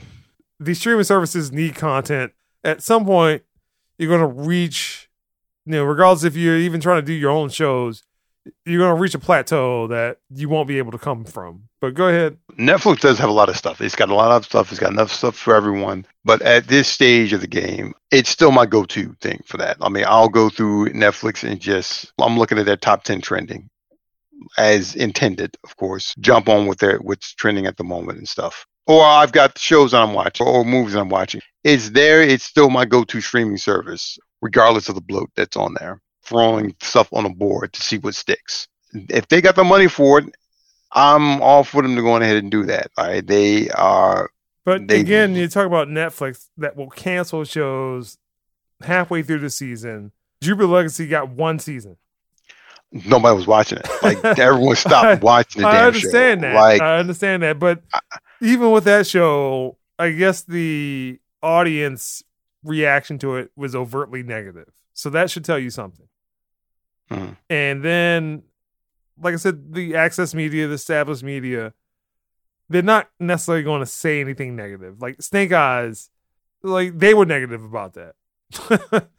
These 0.58 0.78
streaming 0.78 1.04
services 1.04 1.52
need 1.52 1.74
content. 1.74 2.32
At 2.64 2.82
some 2.82 3.04
point, 3.04 3.42
you're 3.98 4.08
going 4.08 4.20
to 4.20 4.42
reach, 4.42 5.08
you 5.64 5.72
know, 5.72 5.84
regardless 5.84 6.24
if 6.24 6.36
you're 6.36 6.56
even 6.56 6.80
trying 6.80 7.00
to 7.00 7.06
do 7.06 7.12
your 7.12 7.30
own 7.30 7.48
shows, 7.50 8.02
you're 8.64 8.78
going 8.78 8.94
to 8.94 9.00
reach 9.00 9.14
a 9.14 9.18
plateau 9.18 9.86
that 9.88 10.18
you 10.30 10.48
won't 10.48 10.68
be 10.68 10.78
able 10.78 10.92
to 10.92 10.98
come 10.98 11.24
from. 11.24 11.64
But 11.80 11.94
go 11.94 12.08
ahead. 12.08 12.38
Netflix 12.58 13.00
does 13.00 13.18
have 13.18 13.28
a 13.28 13.32
lot 13.32 13.48
of 13.48 13.56
stuff. 13.56 13.80
It's 13.80 13.96
got 13.96 14.08
a 14.08 14.14
lot 14.14 14.30
of 14.30 14.44
stuff. 14.44 14.70
It's 14.70 14.80
got 14.80 14.92
enough 14.92 15.12
stuff 15.12 15.36
for 15.36 15.54
everyone. 15.54 16.06
But 16.24 16.42
at 16.42 16.68
this 16.68 16.88
stage 16.88 17.32
of 17.32 17.40
the 17.40 17.46
game, 17.46 17.94
it's 18.10 18.30
still 18.30 18.52
my 18.52 18.66
go-to 18.66 19.14
thing 19.20 19.42
for 19.44 19.56
that. 19.58 19.76
I 19.80 19.88
mean, 19.88 20.04
I'll 20.06 20.28
go 20.28 20.48
through 20.48 20.90
Netflix 20.90 21.48
and 21.48 21.60
just 21.60 22.12
I'm 22.20 22.38
looking 22.38 22.58
at 22.58 22.66
their 22.66 22.76
top 22.76 23.04
10 23.04 23.20
trending 23.20 23.68
as 24.58 24.94
intended, 24.94 25.56
of 25.64 25.76
course. 25.76 26.14
Jump 26.20 26.48
on 26.48 26.66
with 26.66 26.78
their 26.78 26.98
what's 26.98 27.34
trending 27.34 27.66
at 27.66 27.76
the 27.76 27.84
moment 27.84 28.18
and 28.18 28.28
stuff. 28.28 28.66
Or 28.86 29.04
I've 29.04 29.32
got 29.32 29.58
shows 29.58 29.92
I'm 29.92 30.14
watching 30.14 30.46
or 30.46 30.64
movies 30.64 30.94
I'm 30.94 31.08
watching. 31.08 31.40
It's 31.64 31.90
there. 31.90 32.22
It's 32.22 32.44
still 32.44 32.70
my 32.70 32.84
go-to 32.84 33.20
streaming 33.20 33.58
service, 33.58 34.18
regardless 34.40 34.88
of 34.88 34.94
the 34.94 35.00
bloat 35.00 35.30
that's 35.34 35.56
on 35.56 35.74
there 35.80 36.00
throwing 36.26 36.74
stuff 36.80 37.08
on 37.12 37.24
a 37.24 37.30
board 37.30 37.72
to 37.72 37.82
see 37.82 37.98
what 37.98 38.14
sticks. 38.14 38.68
If 38.92 39.28
they 39.28 39.40
got 39.40 39.56
the 39.56 39.64
money 39.64 39.88
for 39.88 40.18
it, 40.18 40.34
I'm 40.92 41.40
all 41.40 41.64
for 41.64 41.82
them 41.82 41.96
to 41.96 42.02
go 42.02 42.16
ahead 42.16 42.36
and 42.36 42.50
do 42.50 42.64
that. 42.64 42.90
All 42.96 43.06
right, 43.06 43.26
they 43.26 43.70
are. 43.70 44.30
But 44.64 44.88
they, 44.88 45.00
again, 45.00 45.34
you 45.34 45.48
talk 45.48 45.66
about 45.66 45.88
Netflix 45.88 46.46
that 46.56 46.76
will 46.76 46.90
cancel 46.90 47.44
shows 47.44 48.18
halfway 48.80 49.22
through 49.22 49.38
the 49.40 49.50
season. 49.50 50.12
Jupiter 50.40 50.66
Legacy 50.66 51.06
got 51.06 51.30
one 51.30 51.58
season. 51.58 51.96
Nobody 52.92 53.36
was 53.36 53.46
watching 53.46 53.78
it. 53.78 53.88
Like 54.02 54.24
everyone 54.38 54.76
stopped 54.76 55.22
watching 55.22 55.62
the 55.62 55.68
I 55.68 55.72
damn 55.72 55.86
understand 55.86 56.40
show. 56.40 56.48
that. 56.48 56.54
Like, 56.54 56.80
I 56.80 56.98
understand 56.98 57.42
that. 57.42 57.58
But 57.58 57.82
I, 57.92 58.00
even 58.40 58.70
with 58.70 58.84
that 58.84 59.06
show, 59.06 59.78
I 59.98 60.10
guess 60.10 60.42
the 60.42 61.18
audience 61.42 62.22
reaction 62.62 63.18
to 63.18 63.36
it 63.36 63.50
was 63.56 63.74
overtly 63.74 64.22
negative. 64.22 64.70
So 64.92 65.10
that 65.10 65.30
should 65.30 65.44
tell 65.44 65.58
you 65.58 65.70
something. 65.70 66.08
Mm-hmm. 67.10 67.32
And 67.50 67.84
then, 67.84 68.42
like 69.20 69.34
I 69.34 69.36
said, 69.36 69.72
the 69.72 69.94
access 69.94 70.34
media, 70.34 70.66
the 70.66 70.74
established 70.74 71.22
media, 71.22 71.72
they're 72.68 72.82
not 72.82 73.08
necessarily 73.20 73.62
going 73.62 73.80
to 73.80 73.86
say 73.86 74.20
anything 74.20 74.56
negative. 74.56 75.00
Like 75.00 75.22
Snake 75.22 75.52
Eyes, 75.52 76.10
like 76.62 76.98
they 76.98 77.14
were 77.14 77.26
negative 77.26 77.62
about 77.62 77.94
that. 77.94 78.14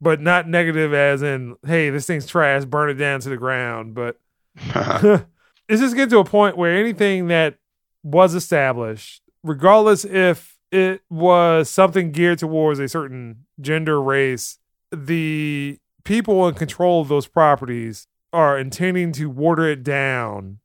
but 0.00 0.20
not 0.20 0.48
negative 0.48 0.92
as 0.92 1.22
in, 1.22 1.56
hey, 1.66 1.90
this 1.90 2.06
thing's 2.06 2.26
trash, 2.26 2.64
burn 2.64 2.90
it 2.90 2.94
down 2.94 3.20
to 3.20 3.28
the 3.28 3.36
ground. 3.36 3.94
But 3.94 4.18
it's 5.68 5.80
just 5.80 5.94
getting 5.94 6.10
to 6.10 6.18
a 6.18 6.24
point 6.24 6.56
where 6.56 6.76
anything 6.76 7.28
that 7.28 7.58
was 8.02 8.34
established, 8.34 9.22
regardless 9.42 10.04
if 10.04 10.58
it 10.70 11.02
was 11.10 11.68
something 11.68 12.12
geared 12.12 12.38
towards 12.38 12.80
a 12.80 12.88
certain 12.88 13.44
gender, 13.60 14.00
race, 14.00 14.58
the 14.90 15.78
people 16.04 16.48
in 16.48 16.54
control 16.54 17.00
of 17.00 17.08
those 17.08 17.26
properties 17.26 18.06
are 18.32 18.58
intending 18.58 19.12
to 19.12 19.28
water 19.28 19.68
it 19.68 19.84
down 19.84 20.58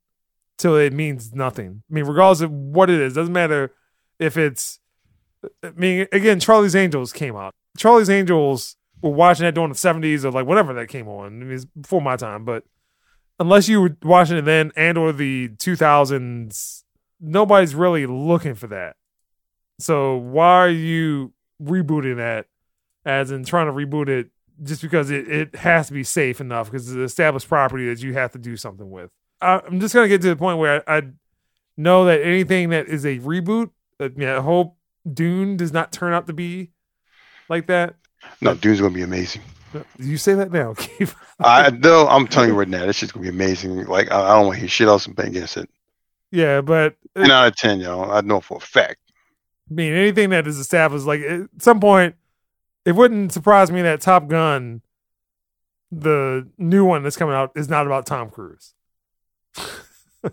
till 0.57 0.75
it 0.75 0.93
means 0.93 1.33
nothing. 1.33 1.83
I 1.89 1.93
mean, 1.93 2.05
regardless 2.05 2.41
of 2.41 2.51
what 2.51 2.89
it 2.89 2.99
is, 2.99 3.13
doesn't 3.13 3.33
matter 3.33 3.73
if 4.19 4.37
it's. 4.37 4.79
I 5.63 5.71
mean, 5.75 6.07
again, 6.11 6.39
Charlie's 6.39 6.75
Angels 6.75 7.13
came 7.13 7.35
out. 7.35 7.53
Charlie's 7.77 8.09
Angels 8.09 8.75
were 9.01 9.11
watching 9.11 9.45
that 9.45 9.53
during 9.53 9.71
the 9.71 9.77
seventies 9.77 10.25
or 10.25 10.31
like 10.31 10.47
whatever 10.47 10.73
that 10.73 10.87
came 10.87 11.07
on. 11.07 11.27
I 11.27 11.29
mean, 11.29 11.51
it's 11.51 11.65
before 11.65 12.01
my 12.01 12.15
time, 12.15 12.43
but 12.43 12.63
unless 13.39 13.69
you 13.69 13.81
were 13.81 13.97
watching 14.03 14.37
it 14.37 14.45
then 14.45 14.71
and 14.75 14.97
or 14.97 15.13
the 15.13 15.49
two 15.59 15.75
thousands, 15.75 16.83
nobody's 17.19 17.75
really 17.75 18.05
looking 18.05 18.55
for 18.55 18.67
that. 18.67 18.95
So 19.79 20.17
why 20.17 20.57
are 20.59 20.69
you 20.69 21.33
rebooting 21.61 22.17
that? 22.17 22.47
As 23.05 23.31
in 23.31 23.45
trying 23.45 23.67
to 23.67 23.73
reboot 23.73 24.09
it 24.09 24.29
just 24.63 24.81
because 24.81 25.11
it, 25.11 25.27
it 25.29 25.55
has 25.55 25.87
to 25.87 25.93
be 25.93 26.03
safe 26.03 26.41
enough 26.41 26.69
because 26.69 26.87
it's 26.87 26.95
an 26.95 27.03
established 27.03 27.47
property 27.47 27.87
that 27.87 28.01
you 28.01 28.13
have 28.13 28.31
to 28.31 28.39
do 28.39 28.57
something 28.57 28.89
with. 28.89 29.11
I, 29.39 29.61
am 29.67 29.79
just 29.79 29.93
gonna 29.93 30.07
get 30.07 30.21
to 30.21 30.29
the 30.29 30.35
point 30.35 30.57
where 30.57 30.83
I, 30.89 30.97
I, 30.97 31.01
know 31.79 32.05
that 32.05 32.21
anything 32.23 32.69
that 32.69 32.87
is 32.87 33.05
a 33.05 33.19
reboot, 33.19 33.69
uh, 33.99 34.05
I, 34.05 34.07
mean, 34.09 34.27
I 34.27 34.41
hope 34.41 34.75
Dune 35.11 35.57
does 35.57 35.71
not 35.71 35.91
turn 35.91 36.11
out 36.11 36.25
to 36.25 36.33
be 36.33 36.71
like 37.49 37.67
that. 37.67 37.95
No, 38.41 38.55
Dune's 38.55 38.81
gonna 38.81 38.93
be 38.93 39.03
amazing. 39.03 39.43
You 39.99 40.17
say 40.17 40.33
that 40.33 40.51
now, 40.51 40.73
Keith. 40.77 41.15
I 41.39 41.69
though 41.69 42.07
I'm 42.07 42.27
telling 42.27 42.49
you 42.49 42.55
right 42.55 42.67
now, 42.67 42.85
this 42.85 42.97
shit's 42.97 43.11
gonna 43.11 43.25
be 43.25 43.29
amazing. 43.29 43.85
Like 43.85 44.11
I, 44.11 44.21
I 44.21 44.35
don't 44.35 44.47
want 44.47 44.55
to 44.55 44.59
hear 44.61 44.69
shit 44.69 44.87
else 44.87 45.05
against 45.05 45.57
it. 45.57 45.69
Yeah, 46.31 46.61
but 46.61 46.95
Ten 47.15 47.31
out 47.31 47.47
of 47.47 47.55
ten, 47.55 47.79
yo. 47.79 48.03
I 48.03 48.21
know 48.21 48.39
for 48.41 48.57
a 48.57 48.61
fact. 48.61 48.99
I 49.69 49.73
mean, 49.73 49.93
anything 49.93 50.29
that 50.29 50.47
is 50.47 50.57
established, 50.59 51.05
like 51.05 51.21
at 51.21 51.49
some 51.59 51.79
point, 51.79 52.15
it 52.85 52.93
wouldn't 52.93 53.33
surprise 53.33 53.71
me 53.71 53.81
that 53.81 54.01
Top 54.01 54.27
Gun, 54.27 54.81
the 55.91 56.47
new 56.57 56.85
one 56.85 57.03
that's 57.03 57.17
coming 57.17 57.35
out, 57.35 57.51
is 57.55 57.69
not 57.69 57.85
about 57.85 58.05
Tom 58.05 58.29
Cruise. 58.29 58.73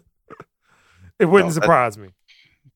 it 1.18 1.26
wouldn't 1.26 1.48
No, 1.54 1.60
surprise 1.60 1.98
me. 1.98 2.10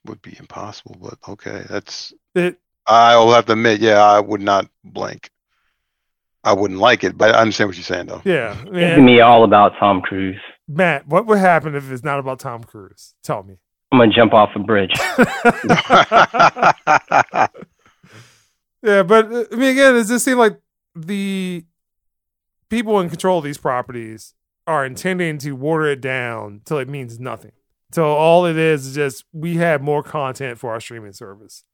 Would 0.07 0.23
be 0.23 0.37
impossible, 0.39 0.97
but 1.01 1.15
okay. 1.29 1.65
That's 1.69 2.13
It 2.35 2.59
I 2.87 3.17
will 3.17 3.33
have 3.33 3.47
to 3.47 3.53
admit, 3.53 3.81
yeah, 3.81 4.03
I 4.03 4.21
would 4.21 4.41
not 4.41 4.69
blank. 4.83 5.31
I 6.43 6.53
wouldn't 6.55 6.81
like 6.81 7.05
it, 7.05 7.19
but 7.19 7.35
I 7.35 7.41
understand 7.41 7.69
what 7.69 7.77
you're 7.77 7.85
saying 7.85 8.07
though. 8.07 8.23
yeah, 8.25 8.57
It's 8.63 8.71
man. 8.71 9.05
me 9.05 9.21
all 9.21 9.45
about 9.45 9.73
Tom 9.79 10.01
Cruise. 10.01 10.41
Matt, 10.69 11.09
what 11.09 11.27
would 11.27 11.39
happen 11.39 11.75
if 11.75 11.91
it's 11.91 12.05
not 12.05 12.19
about 12.19 12.39
Tom 12.41 12.63
Cruise? 12.63 13.15
Tell 13.23 13.43
me. 13.43 13.57
I'm 13.91 13.99
gonna 13.99 14.13
jump 14.13 14.35
off 14.35 14.51
a 14.55 14.59
bridge. 14.59 14.93
Yeah, 18.83 19.03
but 19.03 19.33
uh, 19.33 19.45
I 19.53 19.57
mean, 19.57 19.71
again, 19.71 19.97
it 19.97 20.07
just 20.07 20.25
seems 20.25 20.39
like 20.39 20.61
the 20.95 21.65
people 22.69 23.01
in 23.01 23.09
control 23.09 23.39
of 23.39 23.45
these 23.45 23.59
properties 23.59 24.35
are 24.67 24.85
intending 24.85 25.39
to 25.39 25.53
water 25.53 25.87
it 25.87 26.01
down 26.01 26.61
till 26.65 26.79
it 26.79 26.89
means 26.89 27.19
nothing. 27.19 27.53
So 27.93 28.07
all 28.07 28.45
it 28.47 28.57
is 28.57 28.87
is 28.89 28.95
just 28.95 29.25
we 29.33 29.57
have 29.57 29.83
more 29.83 30.03
content 30.03 30.59
for 30.59 30.71
our 30.71 30.81
streaming 30.81 31.13
service. 31.13 31.65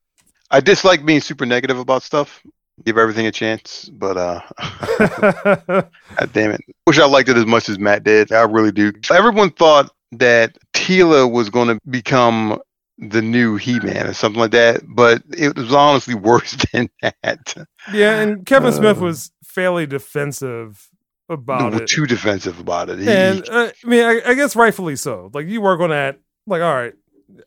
I 0.51 0.61
dislike 0.61 1.05
being 1.05 1.21
super 1.21 1.45
negative 1.45 1.79
about 1.79 2.03
stuff. 2.03 2.43
Give 2.85 2.99
everything 2.99 3.27
a 3.27 3.33
chance, 3.33 3.89
but 3.93 4.17
uh 4.17 4.41
God 6.19 6.33
damn 6.33 6.51
it. 6.51 6.61
Wish 6.87 6.99
I 6.99 7.07
liked 7.07 7.29
it 7.29 7.37
as 7.37 7.47
much 7.47 7.69
as 7.69 7.79
Matt 7.79 8.03
did. 8.05 8.33
I 8.33 8.43
really 8.43 8.73
do. 8.73 8.93
Everyone 9.13 9.51
thought 9.51 9.91
that 10.13 10.57
Teela 10.73 11.31
was 11.31 11.51
going 11.51 11.69
to 11.69 11.79
become 11.89 12.61
the 12.99 13.23
new 13.23 13.57
He-Man 13.57 14.07
or 14.07 14.13
something 14.13 14.41
like 14.41 14.53
that, 14.53 14.83
but 14.89 15.23
it 15.37 15.57
was 15.57 15.73
honestly 15.73 16.15
worse 16.31 16.57
than 16.73 16.89
that. 17.03 17.67
yeah, 17.93 18.21
and 18.21 18.45
Kevin 18.47 18.73
Smith 18.73 18.99
Uh, 18.99 19.05
was 19.05 19.33
fairly 19.45 19.87
defensive 19.87 20.89
about 21.29 21.73
No, 21.73 21.79
it. 21.79 21.87
too 21.89 22.07
defensive 22.07 22.59
about 22.61 22.91
it. 22.91 22.99
He- 22.99 23.09
and 23.09 23.49
uh, 23.49 23.71
I 23.85 23.87
mean, 23.89 24.05
I, 24.05 24.21
I 24.31 24.35
guess 24.35 24.55
rightfully 24.57 24.97
so. 24.97 25.31
Like 25.33 25.47
you 25.47 25.61
work 25.61 25.81
on 25.81 25.91
that, 25.91 26.19
like 26.47 26.63
all 26.63 26.75
right, 26.75 26.95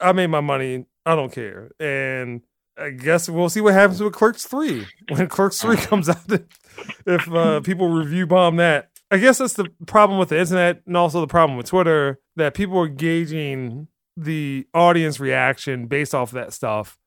I 0.01 0.11
made 0.13 0.27
my 0.27 0.41
money. 0.41 0.85
I 1.05 1.15
don't 1.15 1.31
care, 1.31 1.71
and 1.79 2.41
I 2.79 2.91
guess 2.91 3.27
we'll 3.27 3.49
see 3.49 3.61
what 3.61 3.73
happens 3.73 4.01
with 4.01 4.13
Clerks 4.13 4.45
Three 4.45 4.85
when 5.09 5.27
Clerks 5.27 5.61
Three 5.61 5.77
comes 5.77 6.09
out. 6.09 6.17
If 7.07 7.27
uh, 7.31 7.61
people 7.61 7.89
review 7.89 8.27
bomb 8.27 8.57
that, 8.57 8.91
I 9.09 9.17
guess 9.17 9.39
that's 9.39 9.53
the 9.53 9.67
problem 9.87 10.19
with 10.19 10.29
the 10.29 10.39
internet, 10.39 10.83
and 10.85 10.95
also 10.95 11.21
the 11.21 11.27
problem 11.27 11.57
with 11.57 11.65
Twitter 11.65 12.19
that 12.35 12.53
people 12.53 12.77
are 12.77 12.87
gauging 12.87 13.87
the 14.15 14.67
audience 14.75 15.19
reaction 15.19 15.87
based 15.87 16.13
off 16.13 16.29
of 16.29 16.35
that 16.35 16.53
stuff, 16.53 16.99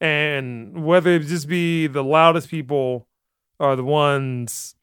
and 0.00 0.84
whether 0.84 1.12
it 1.12 1.20
just 1.20 1.46
be 1.46 1.86
the 1.86 2.02
loudest 2.02 2.50
people 2.50 3.06
are 3.60 3.76
the 3.76 3.84
ones 3.84 4.74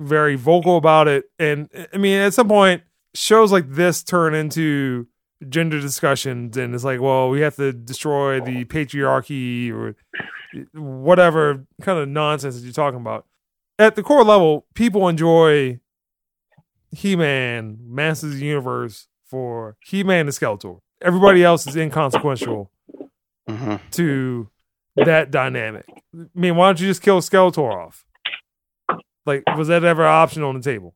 very 0.00 0.36
vocal 0.36 0.76
about 0.76 1.08
it. 1.08 1.24
And 1.38 1.68
I 1.92 1.96
mean, 1.96 2.20
at 2.20 2.34
some 2.34 2.48
point, 2.48 2.82
shows 3.14 3.50
like 3.50 3.68
this 3.68 4.02
turn 4.02 4.34
into 4.34 5.06
gender 5.48 5.80
discussions, 5.80 6.56
and 6.56 6.74
it's 6.74 6.84
like, 6.84 7.00
well, 7.00 7.28
we 7.30 7.40
have 7.40 7.56
to 7.56 7.72
destroy 7.72 8.40
the 8.40 8.64
patriarchy 8.64 9.72
or 9.72 9.96
whatever 10.72 11.66
kind 11.82 11.98
of 11.98 12.08
nonsense 12.08 12.56
that 12.56 12.62
you're 12.64 12.72
talking 12.72 13.00
about. 13.00 13.26
At 13.78 13.96
the 13.96 14.02
core 14.02 14.24
level, 14.24 14.66
people 14.74 15.08
enjoy 15.08 15.80
He 16.92 17.16
Man, 17.16 17.78
Masters 17.80 18.34
of 18.34 18.38
the 18.40 18.46
Universe 18.46 19.08
for 19.24 19.76
He 19.84 20.04
Man 20.04 20.20
and 20.26 20.30
Skeletor. 20.30 20.78
Everybody 21.02 21.42
else 21.42 21.66
is 21.66 21.74
inconsequential 21.76 22.70
Mhm. 23.48 23.80
to 23.92 24.48
that 24.96 25.30
dynamic. 25.30 25.84
I 26.14 26.26
mean, 26.34 26.54
why 26.56 26.68
don't 26.68 26.80
you 26.80 26.86
just 26.86 27.02
kill 27.02 27.20
Skeletor 27.20 27.86
off? 27.86 28.06
Like, 29.26 29.42
was 29.56 29.68
that 29.68 29.84
ever 29.84 30.02
an 30.02 30.08
option 30.12 30.42
on 30.42 30.54
the 30.54 30.60
table? 30.62 30.94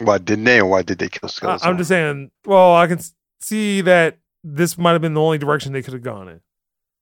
Why 0.00 0.18
didn't 0.18 0.44
they, 0.44 0.60
or 0.60 0.66
why 0.66 0.82
did 0.82 0.98
they 0.98 1.08
kill 1.08 1.28
Skeletor? 1.28 1.64
I'm 1.64 1.76
just 1.78 1.88
saying. 1.88 2.30
Well, 2.44 2.74
I 2.74 2.86
can 2.86 3.00
see 3.40 3.80
that 3.82 4.18
this 4.44 4.78
might 4.78 4.92
have 4.92 5.02
been 5.02 5.14
the 5.14 5.20
only 5.20 5.38
direction 5.38 5.72
they 5.72 5.82
could 5.82 5.94
have 5.94 6.02
gone 6.02 6.28
in, 6.28 6.40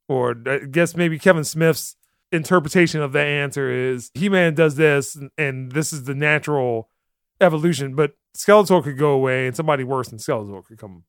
or 0.09 0.37
I 0.47 0.59
guess 0.59 0.97
maybe 0.97 1.19
Kevin 1.19 1.45
Smith's 1.45 1.97
interpretation 2.33 3.01
of 3.01 3.13
that 3.13 3.27
answer 3.27 3.71
is 3.71 4.11
He-Man 4.15 4.55
does 4.55 4.77
this, 4.77 5.15
and, 5.15 5.31
and 5.39 5.73
this 5.73 5.93
is 5.93 6.05
the 6.05 6.15
natural 6.15 6.89
evolution. 7.41 7.95
But 7.95 8.13
Skeletor 8.37 8.83
could 8.83 8.99
go 8.99 9.11
away, 9.11 9.47
and 9.47 9.55
somebody 9.55 9.85
worse 9.85 10.09
than 10.09 10.19
Skeletor 10.19 10.65
could 10.65 10.79
come 10.79 11.05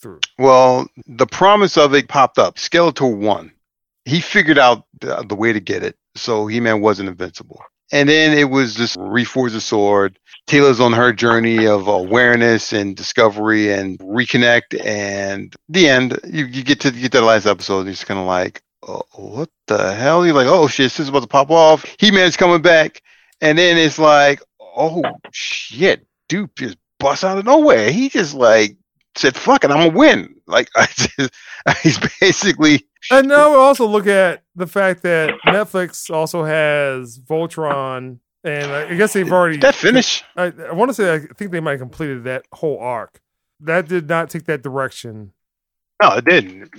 through. 0.00 0.20
Well, 0.38 0.88
the 1.06 1.26
promise 1.26 1.76
of 1.76 1.94
it 1.94 2.08
popped 2.08 2.38
up. 2.38 2.56
Skeletor 2.56 3.16
won. 3.16 3.52
He 4.04 4.20
figured 4.20 4.58
out 4.58 4.86
the, 5.00 5.24
the 5.28 5.36
way 5.36 5.52
to 5.52 5.60
get 5.60 5.84
it, 5.84 5.96
so 6.16 6.48
He-Man 6.48 6.80
wasn't 6.80 7.08
invincible. 7.08 7.62
And 7.92 8.08
then 8.08 8.36
it 8.36 8.50
was 8.50 8.74
just 8.74 8.96
reforge 8.96 9.52
the 9.52 9.60
sword. 9.60 10.18
Teela's 10.46 10.80
on 10.80 10.92
her 10.92 11.12
journey 11.12 11.66
of 11.66 11.86
awareness 11.86 12.72
and 12.72 12.96
discovery 12.96 13.72
and 13.72 13.98
reconnect. 13.98 14.84
And 14.84 15.54
the 15.68 15.88
end, 15.88 16.18
you, 16.24 16.46
you 16.46 16.64
get 16.64 16.80
to 16.80 16.90
you 16.90 17.02
get 17.02 17.12
to 17.12 17.20
the 17.20 17.26
last 17.26 17.46
episode, 17.46 17.80
and 17.80 17.86
you're 17.86 17.92
just 17.92 18.06
kind 18.06 18.18
of 18.18 18.26
like, 18.26 18.62
oh, 18.82 19.02
what 19.14 19.50
the 19.66 19.94
hell? 19.94 20.24
You're 20.24 20.34
like, 20.34 20.48
oh 20.48 20.68
shit, 20.68 20.84
this 20.84 21.00
is 21.00 21.08
about 21.08 21.20
to 21.20 21.28
pop 21.28 21.50
off. 21.50 21.84
He-Man's 21.98 22.36
coming 22.36 22.62
back, 22.62 23.02
and 23.40 23.56
then 23.56 23.76
it's 23.76 23.98
like, 23.98 24.40
oh 24.58 25.02
shit, 25.32 26.06
dude 26.28 26.54
just 26.56 26.78
busts 26.98 27.24
out 27.24 27.38
of 27.38 27.44
nowhere. 27.44 27.92
He 27.92 28.08
just 28.08 28.34
like 28.34 28.76
said, 29.16 29.36
"Fuck 29.36 29.64
it, 29.64 29.70
I'm 29.70 29.78
gonna 29.78 29.96
win." 29.96 30.34
Like 30.46 30.68
I 30.76 30.86
just, 30.86 31.32
he's 31.82 31.98
basically 32.20 32.86
And 33.10 33.28
now 33.28 33.50
we 33.50 33.56
also 33.56 33.86
look 33.86 34.06
at 34.06 34.42
the 34.54 34.66
fact 34.66 35.02
that 35.02 35.34
Netflix 35.46 36.12
also 36.12 36.44
has 36.44 37.18
Voltron, 37.18 38.18
and 38.44 38.72
I 38.72 38.90
I 38.90 38.94
guess 38.96 39.12
they've 39.12 39.30
already 39.30 39.58
that 39.58 39.74
finish. 39.74 40.22
I, 40.36 40.52
I 40.68 40.72
want 40.72 40.90
to 40.90 40.94
say 40.94 41.14
I 41.14 41.20
think 41.36 41.50
they 41.50 41.60
might 41.60 41.72
have 41.72 41.80
completed 41.80 42.24
that 42.24 42.44
whole 42.52 42.78
arc. 42.78 43.20
That 43.60 43.88
did 43.88 44.08
not 44.08 44.30
take 44.30 44.44
that 44.46 44.62
direction. 44.62 45.32
No, 46.02 46.16
it 46.16 46.24
didn't. 46.24 46.70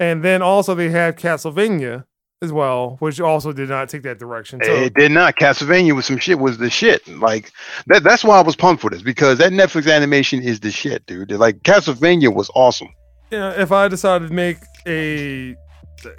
And 0.00 0.22
then 0.24 0.42
also 0.42 0.74
they 0.74 0.90
have 0.90 1.16
Castlevania 1.16 2.04
as 2.42 2.52
well, 2.52 2.96
which 2.98 3.20
also 3.20 3.52
did 3.52 3.68
not 3.68 3.88
take 3.88 4.02
that 4.02 4.18
direction. 4.18 4.60
So 4.62 4.70
It 4.70 4.94
did 4.94 5.10
not. 5.10 5.36
Castlevania 5.36 5.94
was 5.94 6.06
some 6.06 6.18
shit. 6.18 6.38
Was 6.38 6.58
the 6.58 6.68
shit. 6.68 7.06
Like 7.08 7.50
that. 7.86 8.02
That's 8.02 8.22
why 8.24 8.38
I 8.38 8.42
was 8.42 8.56
pumped 8.56 8.82
for 8.82 8.90
this 8.90 9.02
because 9.02 9.38
that 9.38 9.52
Netflix 9.52 9.90
animation 9.90 10.42
is 10.42 10.60
the 10.60 10.70
shit, 10.70 11.06
dude. 11.06 11.30
Like 11.32 11.60
Castlevania 11.60 12.34
was 12.34 12.50
awesome. 12.54 12.88
Yeah, 13.30 13.60
if 13.60 13.72
I 13.72 13.88
decided 13.88 14.28
to 14.28 14.34
make 14.34 14.58
a, 14.86 15.56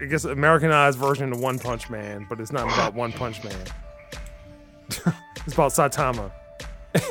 I 0.01 0.05
guess 0.09 0.25
Americanized 0.25 0.97
version 0.97 1.31
of 1.31 1.39
One 1.39 1.59
Punch 1.59 1.89
Man, 1.89 2.25
but 2.27 2.39
it's 2.39 2.51
not 2.51 2.63
about 2.63 2.95
One 2.95 3.13
Punch 3.13 3.43
Man. 3.43 3.65
it's 4.89 5.53
about 5.53 5.71
Saitama. 5.71 6.31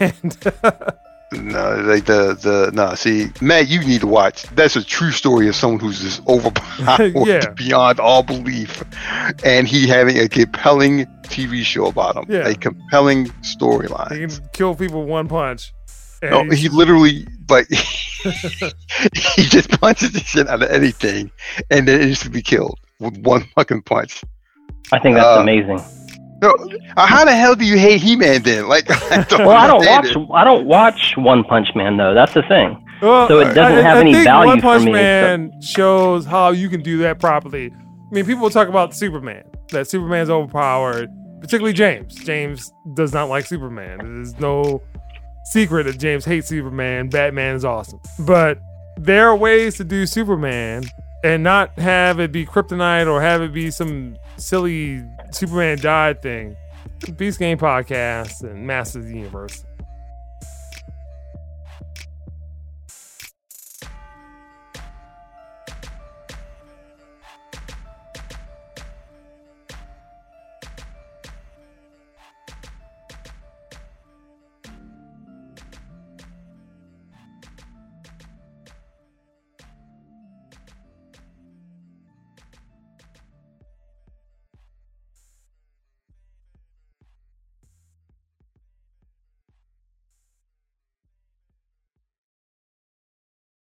And 0.01 0.37
No, 1.37 1.77
like 1.85 2.07
the 2.07 2.35
the 2.40 2.70
no. 2.72 2.94
See, 2.94 3.31
Matt, 3.40 3.68
you 3.68 3.81
need 3.81 4.01
to 4.01 4.07
watch. 4.07 4.42
That's 4.55 4.77
a 4.77 4.83
true 4.85 5.11
story 5.12 5.49
of 5.49 5.55
someone 5.55 5.81
who's 5.81 6.01
just 6.01 6.27
overpowered 6.27 7.14
Yeah. 7.27 7.51
beyond 7.51 8.01
all 8.01 8.22
belief, 8.22 8.83
and 9.44 9.68
he 9.68 9.87
having 9.87 10.18
a 10.18 10.29
compelling 10.29 11.07
TV 11.25 11.62
show 11.62 11.87
about 11.87 12.16
him. 12.16 12.25
Yeah. 12.29 12.49
A 12.49 12.55
compelling 12.55 13.27
storyline. 13.42 14.12
he 14.12 14.27
can 14.27 14.49
kill 14.53 14.75
people 14.75 15.01
with 15.01 15.09
one 15.11 15.29
punch. 15.29 15.72
And 16.22 16.31
No, 16.31 16.55
he 16.57 16.68
literally, 16.70 17.27
but 17.46 17.66
he 17.70 19.42
just 19.44 19.70
punches 19.81 20.12
the 20.12 20.20
shit 20.20 20.49
out 20.49 20.62
of 20.62 20.70
anything, 20.70 21.31
and 21.70 21.87
then 21.87 22.01
it 22.01 22.07
needs 22.07 22.20
to 22.20 22.31
be 22.31 22.42
killed 22.42 22.79
with 22.99 23.16
one 23.18 23.42
fucking 23.55 23.83
punch. 23.83 24.22
I 24.92 24.99
think 24.99 25.16
that's 25.16 25.27
Uh, 25.38 25.40
amazing. 25.42 25.81
No, 26.42 26.55
uh, 26.96 27.07
how 27.07 27.25
the 27.25 27.35
hell 27.35 27.55
do 27.55 27.64
you 27.64 27.79
hate 27.79 28.01
He-Man 28.03 28.42
then? 28.42 28.68
Like, 28.77 28.90
I 28.90 29.25
don't 29.25 29.46
Well, 29.46 29.57
I 29.57 29.66
don't 29.66 29.87
understand 29.87 30.29
watch. 30.29 30.40
I 30.40 30.44
don't 30.44 30.66
watch 30.66 31.14
One 31.16 31.44
Punch 31.44 31.68
Man 31.75 31.96
though. 31.96 32.14
That's 32.14 32.35
the 32.35 32.42
thing. 32.42 32.83
Well, 33.01 33.29
So 33.29 33.40
it 33.40 33.55
doesn't 33.55 33.85
have 33.85 33.99
any 33.99 34.12
think 34.12 34.25
value 34.25 34.49
One 34.49 34.59
for 34.59 34.62
Punch 34.62 34.85
me, 34.85 34.92
Man 34.92 35.53
shows 35.62 36.25
how 36.25 36.51
you 36.51 36.68
can 36.68 36.83
do 36.83 36.99
that 36.99 37.18
properly. 37.20 37.70
I 37.72 38.14
mean, 38.14 38.27
people 38.27 38.49
talk 38.51 38.68
about 38.68 38.94
Superman, 38.94 39.44
that 39.70 39.88
Superman's 39.88 40.31
overpowered, 40.31 41.09
particularly 41.40 41.72
James. 41.72 42.14
James 42.14 42.72
does 42.94 43.12
not 43.12 43.29
like 43.29 43.46
Superman. 43.46 43.99
There's 43.99 44.38
no 44.38 44.83
secret 45.53 45.85
that 45.85 45.99
James 45.99 46.25
hates 46.25 46.49
Superman. 46.49 47.09
Batman 47.09 47.57
is 47.57 47.64
awesome. 47.64 48.01
But 48.20 48.59
there 48.96 49.29
are 49.29 49.37
ways 49.37 49.77
to 49.77 49.85
do 49.85 50.07
Superman 50.07 50.85
and 51.24 51.42
not 51.42 51.79
have 51.79 52.20
it 52.20 52.33
be 52.33 52.46
kryptonite 52.46 53.07
or 53.07 53.20
have 53.20 53.42
it 53.42 53.52
be 53.52 53.70
some 53.70 54.16
silly 54.37 55.05
Superman 55.33 55.79
died 55.79 56.22
thing. 56.22 56.57
Beast 57.16 57.38
Game 57.38 57.59
Podcast 57.59 58.42
and 58.42 58.66
Masters 58.66 59.05
of 59.05 59.11
the 59.11 59.18
Universe. 59.18 59.65